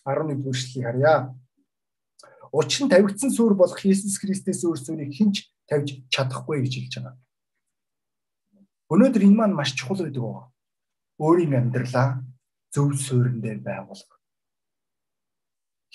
11 0.05 0.42
дүршлийг 0.42 0.85
харъя. 0.87 1.41
Учир 2.53 2.85
нь 2.85 2.93
тавигдсан 2.93 3.33
сүр 3.33 3.57
болох 3.57 3.81
Иесус 3.81 4.21
Христээс 4.21 4.61
өөр 4.69 4.77
сүрийг 4.77 5.12
хинч 5.17 5.49
тавьж 5.65 6.05
чадахгүй 6.12 6.61
гэж 6.61 6.75
хэлж 6.77 6.95
байгаа. 7.01 7.17
Өнөөдөр 8.93 9.25
энэ 9.25 9.38
маань 9.41 9.57
маш 9.57 9.73
чухал 9.73 10.05
байдаг 10.05 10.21
байна. 10.21 10.53
Өөрийн 11.17 11.57
амьдралаа 11.57 12.21
зөв 12.69 12.93
суурин 13.01 13.41
дээр 13.41 13.65
байгуулах. 13.65 14.21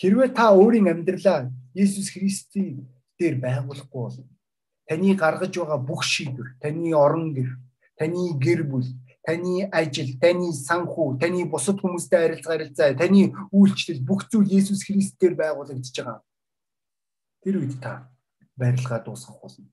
Хэрвээ 0.01 0.29
та 0.33 0.49
өөрийн 0.57 0.89
амьдралаа 0.89 1.53
Иесус 1.77 2.09
Христийн 2.09 2.89
дээр 3.21 3.37
байгуулахгүй 3.37 4.01
бол 4.01 4.17
таны 4.89 5.13
гаргаж 5.13 5.53
байгаа 5.53 5.77
бүх 5.77 6.01
шийдвэр, 6.01 6.57
таны 6.61 6.89
орон 6.97 7.37
гэр, 7.37 7.49
таны 8.01 8.33
гэр 8.41 8.61
бүл, 8.65 8.87
таны 9.21 9.69
ажил, 9.69 10.17
таны 10.17 10.53
санхүү, 10.53 11.19
таны 11.21 11.45
бусад 11.45 11.77
хүмүүстэй 11.81 12.17
харилцаа 12.17 12.53
харилцаа, 12.53 12.97
таны 12.97 13.35
үйлчлэл 13.51 14.01
бүх 14.01 14.25
зүйл 14.31 14.47
Есүс 14.47 14.87
Христээр 14.87 15.35
байгуулагдаж 15.35 15.93
байгаа. 16.01 16.25
Тэр 17.43 17.61
үед 17.61 17.79
та 17.81 18.11
барилгаа 18.55 18.99
дуусгах 19.03 19.41
болно. 19.41 19.69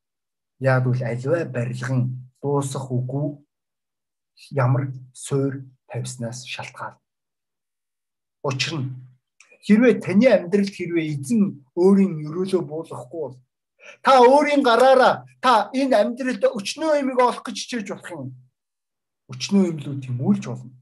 Яг 0.60 0.86
үл 0.86 1.00
аливаа 1.02 1.44
барилгын 1.44 2.30
дуусах 2.42 2.90
үгүй 2.92 3.38
ямар 4.50 4.92
суур 5.12 5.64
тавьснаас 5.88 6.44
шалтгаална. 6.44 7.00
Учир 8.44 8.74
нь 8.78 8.92
хэрвээ 9.64 10.00
таны 10.04 10.28
амьдралд 10.28 10.72
хэрвээ 10.74 11.06
эзэн 11.16 11.64
өөрийн 11.72 12.20
өрөөлөө 12.28 12.62
буулгахгүй 12.68 13.20
бол 13.24 13.36
та 14.04 14.20
өөрийн 14.20 14.62
гараараа 14.62 15.24
та 15.40 15.72
энэ 15.72 15.96
амьдралд 15.96 16.44
өчнөө 16.44 17.00
юмыг 17.00 17.18
олох 17.20 17.42
гэж 17.44 17.56
хичээж 17.56 17.88
болох 17.88 18.10
юм 18.12 18.30
өчнөө 19.32 19.64
юмлууд 19.72 20.00
тэмүүлж 20.04 20.44
болно. 20.48 20.76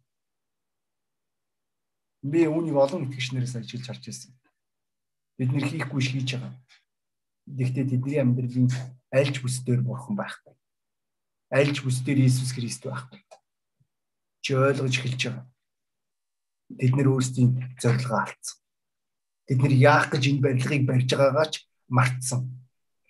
Би 2.23 2.47
үүнийг 2.47 2.77
олон 2.79 3.07
итгэгч 3.07 3.35
нараас 3.35 3.55
ажиллаж 3.55 3.87
харж 3.87 4.03
байсан. 4.07 4.33
Бид 5.38 5.51
нэр 5.55 5.66
хийхгүй 5.71 6.03
ш 6.03 6.09
хийж 6.14 6.31
байгаа. 6.35 6.55
Гэхдээ 7.46 7.85
тэдний 7.90 8.18
амьдралын 8.22 8.70
альж 9.11 9.42
бүсдээр 9.42 9.83
бурхан 9.83 10.16
байхгүй. 10.16 10.55
Альж 11.50 11.83
бүсдээр 11.83 12.22
Иесус 12.22 12.55
Христ 12.55 12.87
байхгүй. 12.87 13.20
Чи 14.42 14.55
ойлгож 14.55 14.94
эхэлж 14.98 15.22
байгаа. 15.28 15.46
Тэд 16.78 16.92
нэр 16.96 17.09
өөрсдийн 17.12 17.50
зорилгоо 17.83 18.20
алдсан. 18.24 18.59
Тэд 19.46 19.59
нэр 19.61 19.74
яах 19.74 20.09
гэж 20.09 20.22
энэ 20.33 20.44
барилгыг 20.44 20.83
барьж 20.87 21.09
байгаагаа 21.12 21.48
ч 21.52 21.55
мартсан. 21.90 22.40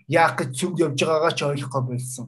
Яах 0.09 0.35
гэж 0.41 0.51
цүмд 0.59 0.83
явж 0.83 0.99
байгаагаа 0.99 1.33
ч 1.37 1.41
ойлгохгүй 1.47 1.83
болсон. 1.87 2.27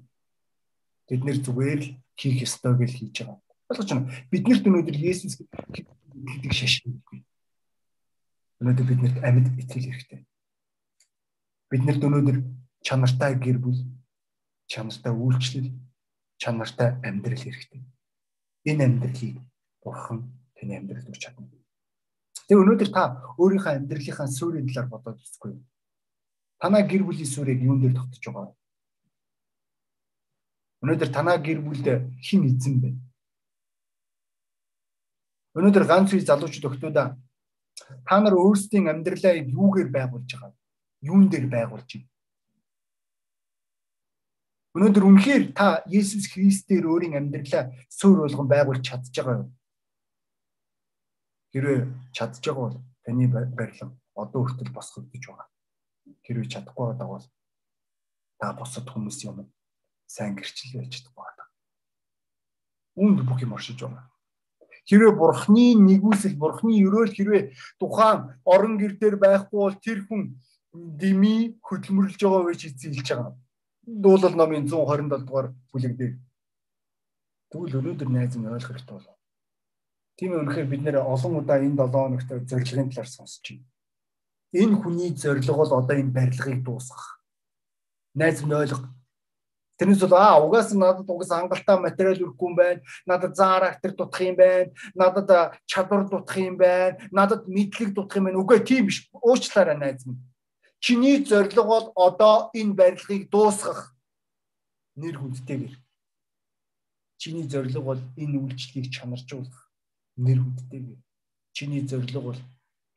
Тэд 1.09 1.21
нэр 1.25 1.39
зүгээр 1.43 1.81
л 1.83 1.91
хийх 2.15 2.47
ёстой 2.47 2.79
гэж 2.79 2.91
хийж 2.95 3.17
байгаа. 3.27 3.41
Ойлгож 3.69 3.91
байна. 3.91 4.13
Биднэрт 4.31 4.65
өнөөдөр 4.69 4.97
Есүс 4.97 5.35
гэдэг 5.41 6.53
шашингүй. 6.53 7.25
Өнөөдөр 8.61 8.87
биднэрт 8.87 9.19
амьд 9.25 9.51
итгэл 9.59 9.89
хэрэгтэй. 9.91 10.21
Биднэрт 11.71 12.03
өнөөдөр 12.05 12.39
чанартай 12.85 13.35
гэр 13.41 13.59
бүл, 13.59 13.81
чанартай 14.69 15.13
үйлчлэл, 15.13 15.71
чанартай 16.37 17.01
амьдрал 17.01 17.41
хэрэгтэй. 17.41 17.83
Энэ 18.69 18.85
амьдралыг 18.85 19.41
Бурхан 19.85 20.21
таны 20.57 20.77
амьдралд 20.77 21.09
өгч 21.09 21.21
чадна. 21.21 21.49
Тэгээ 22.49 22.61
өнөөдөр 22.61 22.91
та 22.93 23.03
өөрийнхөө 23.41 23.73
амьдралынхаа 23.81 24.29
суурийн 24.29 24.69
талаар 24.69 24.89
бодоод 24.89 25.21
үзгүй. 25.21 25.57
Танаа 26.61 26.83
гэр 26.85 27.05
бүлийн 27.05 27.29
суурийг 27.29 27.61
юун 27.61 27.81
дээр 27.81 27.97
тогтож 27.97 28.25
байгаа 28.25 28.45
вэ? 28.49 28.57
Өнөөдөр 30.85 31.11
танаа 31.13 31.37
гэр 31.41 31.61
бүлд 31.65 31.87
хэн 32.21 32.43
эзэн 32.49 32.77
бэ? 32.81 32.91
Өнөөдөр 35.57 35.85
ганц 35.89 36.13
үе 36.13 36.21
залуучууд 36.21 36.69
өгтөөдөө 36.69 37.09
та 38.05 38.17
нар 38.21 38.35
өөрсдийн 38.37 38.93
амьдралаа 38.93 39.41
юугээр 39.41 39.89
байгуулж 39.93 40.31
байгаа? 40.33 40.53
Юун 41.05 41.29
дээр 41.29 41.47
байгуулж 41.53 41.91
байна? 41.93 42.09
Өнөөдөр 44.75 45.05
үнэхээр 45.07 45.45
та 45.55 45.87
Есүс 45.87 46.27
Христээр 46.35 46.89
өөрийн 46.91 47.15
амьдралаа 47.15 47.71
суурь 47.87 48.27
болгон 48.27 48.49
байгуулж 48.51 48.83
чадж 48.83 49.15
байгаа 49.15 49.47
юу? 49.47 49.51
Хэрвээ 51.55 51.81
чадж 52.11 52.43
байгаа 52.43 52.65
бол 52.75 52.77
таны 53.07 53.29
барилга 53.31 53.95
одоо 54.19 54.41
хүртэл 54.43 54.75
босгогдож 54.75 55.23
байгаа. 55.31 55.47
Хэрвээ 56.27 56.51
чадахгүй 56.51 56.87
байгаа 56.91 57.07
бол 57.07 57.27
та 58.43 58.51
босод 58.59 58.91
хүмүүс 58.91 59.23
юм 59.31 59.47
сайн 60.11 60.35
гэрчлэл 60.35 60.83
байж 60.83 60.91
чадахгүй 60.99 61.23
байна. 61.23 61.45
Үүнд 62.99 63.19
бүх 63.31 63.39
юм 63.47 63.55
оршиж 63.55 63.79
байна. 63.79 64.11
Хэрвээ 64.91 65.15
бурхны 65.15 65.79
нэгүсэл, 65.87 66.35
бурхны 66.35 66.83
өрөөл 66.83 67.15
хэрвээ 67.15 67.43
тухайн 67.79 68.35
орон 68.43 68.75
гэр 68.75 68.99
дээр 68.99 69.17
байхгүй 69.23 69.59
бол 69.63 69.79
тэр 69.79 70.03
хүн 70.03 70.35
дими 70.75 71.55
хөдөлмөрлж 71.63 72.19
байгаа 72.19 72.51
гэж 72.51 72.61
хэлж 72.83 73.09
байгаа. 73.15 73.39
Дуулал 73.87 74.35
номын 74.35 74.67
127 74.67 75.27
дугаар 75.27 75.55
бүлэг 75.71 75.95
дээр. 75.97 76.15
Тэгвэл 77.51 77.79
өнөөдөр 77.79 78.09
найз 78.11 78.35
минь 78.35 78.51
ойлгох 78.51 78.75
хэрэгтэй 78.75 78.97
болов. 78.99 79.17
Тийм 80.19 80.33
үнэхээр 80.35 80.67
бид 80.67 80.83
нэр 80.83 80.99
олон 80.99 81.39
удаа 81.39 81.63
энэ 81.63 81.79
7 81.79 81.95
хоногт 81.95 82.29
зорилгын 82.51 82.91
талаар 82.91 83.11
сонсч 83.11 83.45
байна. 83.55 83.67
Энэ 84.53 84.75
хүний 84.83 85.11
зорилго 85.15 85.55
бол 85.55 85.73
одоо 85.79 85.95
энэ 85.95 86.11
барилгыг 86.11 86.61
дуусгах. 86.67 87.23
Найз 88.15 88.43
минь 88.43 88.59
ойлго 88.59 88.91
Тэрнээс 89.79 90.07
бол 90.07 90.15
аа 90.15 90.39
угаасаа 90.39 90.79
надад 90.79 91.11
угаасаа 91.11 91.43
хангалттай 91.43 91.79
материал 91.83 92.23
өрөхгүй 92.23 92.47
юм 92.47 92.55
байна. 92.55 92.81
Надад 93.07 93.35
зарактер 93.35 93.91
дутах 93.99 94.23
юм 94.23 94.37
байна. 94.39 94.71
Надад 94.95 95.59
чадвар 95.67 96.07
дутах 96.07 96.39
юм 96.39 96.57
байна. 96.57 96.99
Надад 97.11 97.51
мэдлэг 97.51 97.91
дутах 97.91 98.23
юм 98.23 98.31
байна. 98.31 98.39
Үгүй 98.39 98.63
тийм 98.63 98.87
биш. 98.87 99.11
Уучлаарай 99.11 99.75
найз 99.75 100.07
минь. 100.07 100.23
Чиний 100.85 101.25
зорилго 101.25 101.65
бол 101.65 101.87
одоо 101.97 102.51
энэ 102.53 102.75
барилгыг 102.81 103.31
дуусгах 103.33 103.97
нэр 105.01 105.17
хүндтэйгэр. 105.17 105.75
Чиний 107.17 107.49
зорилго 107.49 107.81
бол 107.89 108.01
энэ 108.23 108.37
үйлчлэгийг 108.37 108.93
чанаржуулах 108.93 109.73
нэр 110.25 110.39
хүндтэйгэр. 110.45 111.01
Чиний 111.57 111.89
зорилго 111.89 112.21
бол 112.21 112.41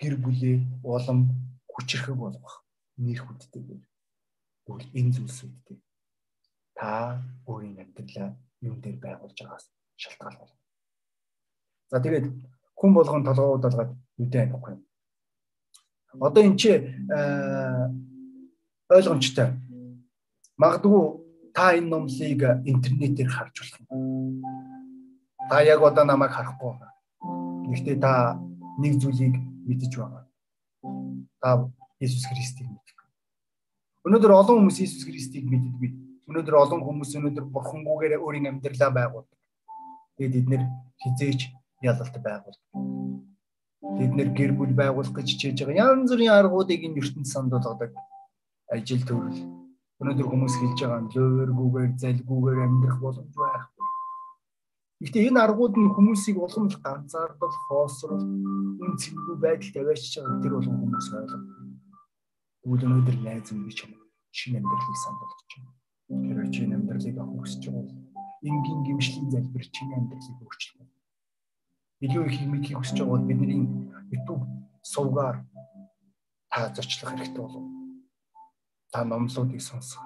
гэр 0.02 0.16
бүлээ 0.20 0.58
улам 0.84 1.20
хүчрэхэг 1.72 2.16
болгох 2.20 2.56
нэр 3.00 3.20
хүндтэйгэр. 3.24 3.82
Тэгвэл 4.68 4.92
энэ 5.00 5.14
зүйлсүүдтэй 5.16 5.80
та 6.76 7.24
өөрийн 7.48 7.80
амьдралаа 7.88 8.36
юм 8.68 8.76
дээр 8.84 9.00
байгуулж 9.00 9.38
байгаас 9.40 9.66
шалтгаална. 9.96 10.52
За 11.88 12.04
тэгээд 12.04 12.36
хүн 12.76 12.92
болгон 12.94 13.24
толгоо 13.24 13.56
удалгаад 13.56 13.96
үдэ 14.20 14.44
амихгүй. 14.44 14.76
Одоо 16.22 16.44
эн 16.44 16.58
чи 16.58 16.72
ойлгомжтой. 18.90 19.54
Магадгүй 20.58 20.98
та 21.54 21.74
энэ 21.78 21.90
номлыг 21.90 22.42
интернетээр 22.66 23.30
харж 23.30 23.56
болох 23.62 23.80
юм. 23.92 24.42
Та 25.50 25.62
яг 25.62 25.82
одоо 25.82 26.06
намайг 26.06 26.32
харахгүй 26.32 26.72
байна. 26.74 26.94
Гэхдээ 27.70 27.98
та 28.02 28.40
нэг 28.82 28.98
зүйлийг 29.02 29.36
мэдэж 29.68 29.92
байгаа. 29.98 30.24
Та 31.42 31.70
Иесус 32.00 32.26
Христийг 32.26 32.70
мэддэг. 32.70 32.98
Өнөөдөр 34.06 34.32
олон 34.32 34.62
хүмүүс 34.62 34.80
Иесус 34.82 35.06
Христийг 35.06 35.46
мэддэг 35.50 36.08
Өнөөдөр 36.28 36.56
олон 36.60 36.82
хүмүүс 36.84 37.16
өнөөдөр 37.16 37.46
бурхангүйгээр 37.56 38.20
өөрийн 38.20 38.52
амьдралаа 38.52 38.92
байгуулдаг. 38.92 39.40
Тэгээд 40.20 40.36
эдгээр 40.44 40.64
хизээч 41.00 41.42
ялалт 41.88 42.16
байгуулдаг. 42.20 42.68
Бид 43.82 44.12
нэр 44.18 44.30
гэр 44.38 44.52
бүл 44.58 44.74
байгуулах 44.74 45.14
гэж 45.14 45.28
хичээж 45.30 45.58
байгаа 45.66 45.94
янз 45.94 46.10
бүрийн 46.12 46.34
аргуудыг 46.34 46.82
энэ 46.84 47.00
ертөнд 47.02 47.28
санд 47.30 47.52
болгодог. 47.54 47.94
Ажил 48.74 49.04
төрөл. 49.06 49.42
Өнөөдөр 50.02 50.28
хүмүүс 50.30 50.56
хэлж 50.58 50.80
байгаа 50.82 51.02
нь 51.02 51.12
лөөргүүгээр, 51.14 51.92
залгүүгээр 52.02 52.60
амьдрах 52.66 53.00
боломж 53.02 53.34
байхгүй. 53.38 53.86
Гэхдээ 55.02 55.28
энэ 55.30 55.44
аргууд 55.46 55.76
нь 55.78 55.94
хүмүүсийг 55.94 56.38
улам 56.42 56.66
л 56.70 56.78
ганцаардал, 56.82 57.56
хоосрол, 57.70 58.26
үн 58.82 58.94
цэнгүй 59.02 59.36
байдалд 59.38 59.76
аваачиж 59.78 60.14
байгаа 60.18 60.42
тэр 60.42 60.54
болгон 60.58 60.78
хүмүүс 60.82 61.08
ойлгоно. 61.14 61.50
Тэгвэл 62.62 62.86
өнөөдөр 62.88 63.18
найз 63.22 63.50
би 63.54 63.72
чамд 63.78 63.98
шинэ 64.38 64.58
амьдралыг 64.58 64.98
санд 65.02 65.20
болгож 65.22 65.52
байна 65.54 65.78
хэрвээ 66.08 66.52
чи 66.54 66.64
амьдралыг 66.64 67.18
авах 67.20 67.44
хүсэж 67.44 67.64
байгаа 67.68 67.84
бол 67.84 67.96
энгийн 68.48 68.82
гимшлийн 68.88 69.28
залбир 69.32 69.66
чиний 69.76 69.98
амьдралыг 70.00 70.40
өөрчилнө. 70.40 70.87
Илүү 71.98 72.24
их 72.30 72.46
мэдхийг 72.46 72.78
хүсэж 72.78 73.02
байгаа 73.02 73.18
бол 73.18 73.28
бидний 73.30 73.66
YouTube 74.14 74.46
сувгаар 74.86 75.42
та 76.52 76.70
зочлох 76.76 77.12
хэрэгтэй 77.12 77.42
болов. 77.42 77.66
Та 78.92 79.04
номлуудыг 79.04 79.62
сонсох 79.62 80.06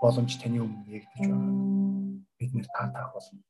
боломж 0.00 0.32
таны 0.40 0.64
өмнө 0.64 0.88
нэгдэж 0.88 1.20
байна. 1.28 1.66
бид 2.38 2.54
нэр 2.54 2.66
таатах 2.72 3.12
болно. 3.12 3.40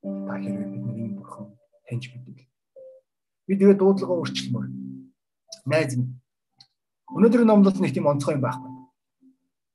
Та 0.00 0.32
хэрвээ 0.40 0.68
бидний 0.72 1.08
бурхан 1.16 1.56
таньж 1.88 2.08
мэдвэл. 2.12 2.48
Би 3.46 3.52
тэгээд 3.56 3.78
дуудлагаа 3.80 4.20
өөрчлөмөр. 4.20 4.66
Найз 5.68 5.96
минь. 5.96 6.20
Өнөөдрийн 7.12 7.48
номлол 7.48 7.80
нэг 7.80 7.92
тийм 7.92 8.08
онцгой 8.08 8.36
юм 8.36 8.44
байхгүй. 8.44 8.72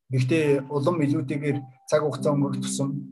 Гэхдээ 0.09 0.45
улам 0.69 0.97
илүүтэйгээр 1.05 1.57
цаг 1.89 2.01
хугацаа 2.01 2.33
өнгөрөх 2.33 2.65
тусам 2.65 3.05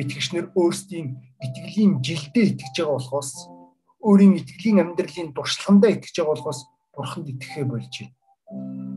итгэгчнэр 0.00 0.56
өөрсдийн 0.56 1.20
итгэлийн 1.44 2.00
жилдээ 2.00 2.44
итгэж 2.56 2.74
байгаа 2.80 2.96
болохоос 2.96 3.57
өөрийн 4.02 4.38
итгэлийн 4.38 4.82
амьдралын 4.82 5.34
туршлагандаа 5.34 5.90
итгэж 5.94 6.14
байгаа 6.18 6.34
болохоос 6.34 6.60
бурханд 6.94 7.28
итгэхээ 7.32 7.64
болж 7.66 7.94
байна. 7.98 8.14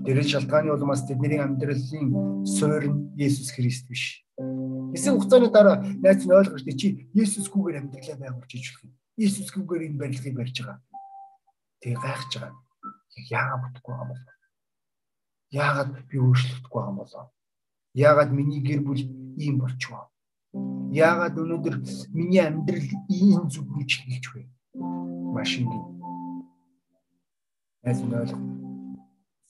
Дээрэл 0.05 0.31
шалтгааны 0.31 0.71
улмаас 0.73 1.05
тэдний 1.05 1.41
амьдралын 1.41 2.45
суурь 2.45 2.87
нь 2.89 2.99
Есүс 3.17 3.51
Христ 3.53 3.85
биш. 3.89 4.25
Хэсэг 4.93 5.13
хугацааны 5.13 5.49
дараа 5.51 5.77
найз 6.01 6.25
нь 6.25 6.33
ойлгож 6.33 6.63
чи 6.79 7.09
Есүсгүйгээр 7.13 7.79
амьдралаа 7.81 8.17
байгуулж 8.17 8.51
иж 8.55 8.65
болох 8.71 8.83
юм. 8.87 8.93
Есүсгүйгээр 9.21 9.85
энэ 9.91 9.99
барилгыг 10.01 10.35
барьж 10.37 10.57
байгаа. 10.63 10.79
Тэгээ 11.81 11.99
гайхаж 12.01 12.31
байгаа. 12.39 12.61
Яагаад 13.29 13.61
бодохгүй 13.61 13.93
юм 13.93 14.07
бол? 14.09 14.23
Яагаад 15.51 15.89
би 16.09 16.17
өөрчлөгдөхгүй 16.17 16.81
юм 16.87 16.95
бол? 16.97 17.13
Яагаад 17.93 18.31
миний 18.31 18.61
гэр 18.63 18.81
бүл 18.87 19.03
ийм 19.35 19.55
болчихвоо? 19.59 20.07
Яагаад 20.95 21.35
өнөөдөр 21.35 21.75
миний 22.15 22.39
амьдрал 22.39 22.89
ийм 23.11 23.51
зүг 23.51 23.67
рүү 23.67 23.85
чиглэж 23.87 24.25
вэ? 24.31 24.47
Машин. 24.73 25.67
Найз 27.83 27.99
нь 28.03 28.13
ойлгох 28.13 28.41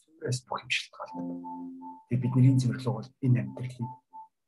сүрээс 0.02 0.40
бүх 0.48 0.60
юм 0.64 0.72
шалтгаалдаг. 0.72 1.28
Тэгээ 2.10 2.22
бидний 2.22 2.58
зорилго 2.58 2.92
бол 2.98 3.10
энэ 3.26 3.40
амьдралыг 3.42 3.90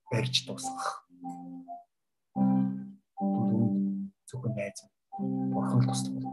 барьж 0.09 0.35
дуусгах. 0.47 1.05
Түлүүд 3.19 3.73
зөвхөн 4.29 4.53
найз 4.57 4.79
бурхан 5.53 5.81
туслах. 5.85 6.25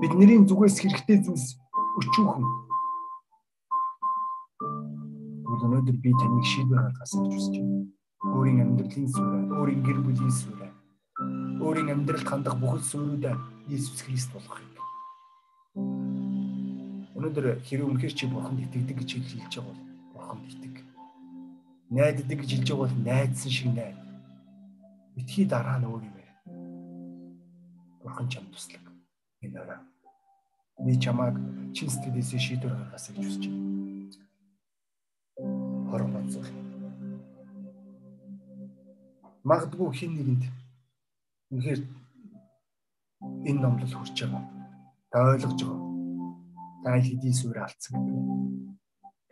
Бидний 0.00 0.38
зүгээс 0.46 0.76
хэрэгтэй 0.78 1.18
зүйлс 1.24 1.58
өчүүхэн. 1.98 2.46
Өнөөдөр 5.64 5.96
би 6.02 6.10
таныг 6.20 6.44
шийдвэр 6.44 6.82
гаргахаас 6.82 7.12
гэж 7.16 7.32
хүсэж 7.32 7.54
байна. 7.56 7.88
Өөрийн 8.36 8.60
амьдралын 8.62 9.08
сүрэ, 9.08 9.38
өөрийн 9.56 9.82
гэр 9.86 9.98
бүлийн 10.04 10.34
сүрэ, 10.34 10.68
өөрийн 11.14 11.94
амьдралд 11.94 12.26
хандах 12.26 12.58
бүхэл 12.58 12.82
сүрүүдээ 12.82 13.34
Иесус 13.70 14.02
Христ 14.02 14.34
болгох 14.34 14.58
юм. 14.58 14.74
Өнөөдөр 17.14 17.62
хэрэг 17.62 17.86
үнэхэр 17.86 18.14
чи 18.18 18.26
бурханд 18.26 18.66
итгэдэг 18.66 18.98
гэж 18.98 19.10
хэлж 19.22 19.54
байгаа 19.62 19.70
бол 19.70 19.78
бурханд 20.10 20.50
итэг. 20.50 20.82
Найддаг 21.94 22.38
гэж 22.42 22.50
хэлж 22.50 22.66
байгаа 22.66 22.82
бол 22.82 22.98
найдсан 23.06 23.50
шиг 23.54 23.70
найд. 23.70 23.98
Итгий 25.14 25.46
дараа 25.46 25.78
нь 25.78 25.86
өөр 25.86 26.02
юм 26.02 26.14
байна. 26.18 26.34
Бурхан 28.02 28.26
чам 28.26 28.50
туслаг. 28.50 28.82
Энэ 29.38 29.62
орой. 29.62 29.78
Би 30.82 30.98
чамааг 30.98 31.38
чин 31.70 31.88
сэтгэлээсээ 31.94 32.42
шийдвэр 32.42 32.74
гаргасаа 32.74 33.14
гэж 33.14 33.22
хүсэж 33.22 33.44
байна. 33.46 33.62
Хорон 35.94 36.10
бацах. 36.10 36.50
Магадгүй 39.46 39.94
хин 39.94 40.18
нэгэнд 40.18 40.63
үнэхээр 41.50 41.80
энэ 43.48 43.60
номлол 43.60 43.94
хүрч 43.96 44.16
байгаа. 44.22 44.44
Та 45.10 45.18
ойлгож 45.32 45.60
байгаа 45.64 45.84
та 46.84 47.00
хэдийн 47.00 47.32
сүр 47.32 47.56
алдсан 47.64 47.96
гэдэг. 47.96 48.24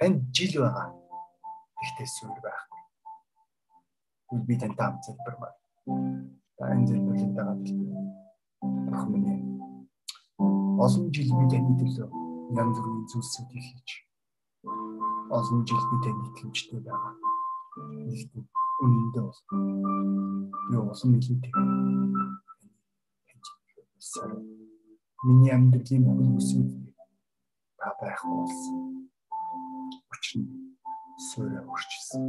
Танд 0.01 0.21
жил 0.33 0.65
байгаа. 0.65 0.89
Ихтэй 1.85 2.09
сүр 2.09 2.33
байхгүй. 2.41 2.83
Үл 4.33 4.43
би 4.49 4.57
тань 4.57 4.77
таам 4.81 4.97
залбирмаа. 5.05 5.53
Та 6.57 6.73
энэ 6.73 6.89
залбирлыг 6.89 7.33
дагаад 7.37 7.69
бурхан 8.89 9.13
минь 9.13 9.45
олон 10.81 11.13
жил 11.13 11.31
би 11.37 11.45
таны 11.53 11.77
төлөө 11.77 12.09
янз 12.57 12.79
бүрийн 12.81 13.07
зүйлсүүдийг 13.13 13.65
хийж 13.69 13.91
олон 15.37 15.61
жил 15.69 15.85
би 15.93 15.97
таны 16.05 16.21
итгэмжтэй 16.33 16.81
байгаа. 16.81 17.13
Нэгт 18.09 18.33
үнэндээ 18.83 19.23
бол 19.23 19.41
би 20.69 20.77
олон 20.77 21.11
нийлэнтэй. 21.15 21.53
Миний 25.23 25.55
амьдралын 25.55 26.03
бүсүүд 26.35 26.71
та 27.79 27.95
байхгүй 28.01 28.35
болсон. 28.43 28.77
Учир 30.11 30.43
нь 30.43 30.51
суурь 31.31 31.63
өрчсөн. 31.63 32.25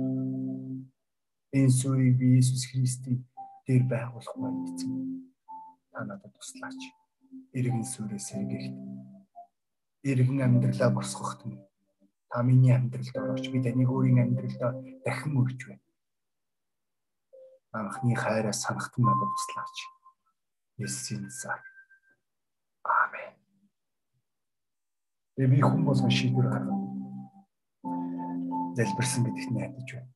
Энэ 1.58 1.74
суурийг 1.80 2.18
би 2.22 2.38
Иесус 2.38 2.70
Христийн 2.70 3.26
дээр 3.66 3.84
байгуулах 3.89 4.38
байна 4.38 4.62
гэсэн. 4.66 4.92
Та 5.92 6.06
надад 6.06 6.34
туслаач. 6.38 6.82
Иргэн 7.58 7.86
суурьээс 7.86 8.30
сэргийгт. 8.30 8.78
Иргэн 10.06 10.46
амьдралаа 10.46 10.89
босгохт 10.94 11.42
нь 11.50 11.58
та 12.30 12.42
миний 12.46 12.74
амьдралд 12.78 13.16
орооч. 13.18 13.46
Би 13.50 13.58
таныг 13.62 13.89
өөрийн 13.89 14.22
амьдралдаа 14.22 14.72
дахин 15.06 15.38
өрж 15.42 15.60
байна. 15.70 15.83
Анхны 17.74 18.16
хайраа 18.16 18.54
санахт 18.54 18.94
нь 18.98 19.06
надад 19.06 19.32
туслаач. 19.34 19.78
Есүсийн 20.78 21.30
цаа 21.30 21.58
Тэгээ 25.34 25.50
би 25.50 25.66
хүн 25.66 25.82
болгон 25.82 26.14
шийдвэр 26.14 26.46
гаргав. 26.46 26.78
Залбирсан 28.78 29.26
гэдэгт 29.26 29.50
найдаж 29.50 29.90
байна. 29.98 30.14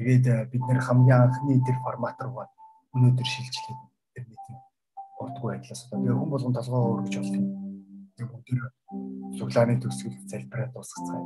Тэгээд 0.00 0.24
э, 0.32 0.48
бид 0.48 0.64
нэр 0.64 0.80
хамгийн 0.80 1.28
анхны 1.28 1.60
тэр 1.60 1.76
формат 1.84 2.16
руу 2.24 2.48
өнөөдөр 2.96 3.28
шилжлээд 3.28 3.80
тэр 4.16 4.24
тийм 4.32 4.56
урдгүй 5.20 5.60
байдлаас 5.60 5.84
одоо 5.92 6.00
би 6.00 6.08
хүн 6.08 6.32
болгон 6.32 6.56
толгоо 6.56 7.04
өөргөж 7.04 7.14
болдог. 7.20 7.44
Тэг 8.16 8.26
бүгдээр 8.32 8.60
суглааны 9.36 9.76
төгсгөл 9.76 10.16
залбираад 10.24 10.72
дуусгацгаая. 10.72 11.24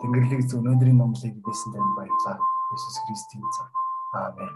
Тэнгэрлэг 0.00 0.48
зөв 0.48 0.64
өнөөдрийн 0.64 0.96
номлыг 0.96 1.36
бисэн 1.36 1.70
танд 1.76 1.92
баярлалаа. 2.00 2.40
Иесус 2.72 2.96
Христийн 3.04 3.44
цаа. 3.52 3.68
Amen. 4.14 4.54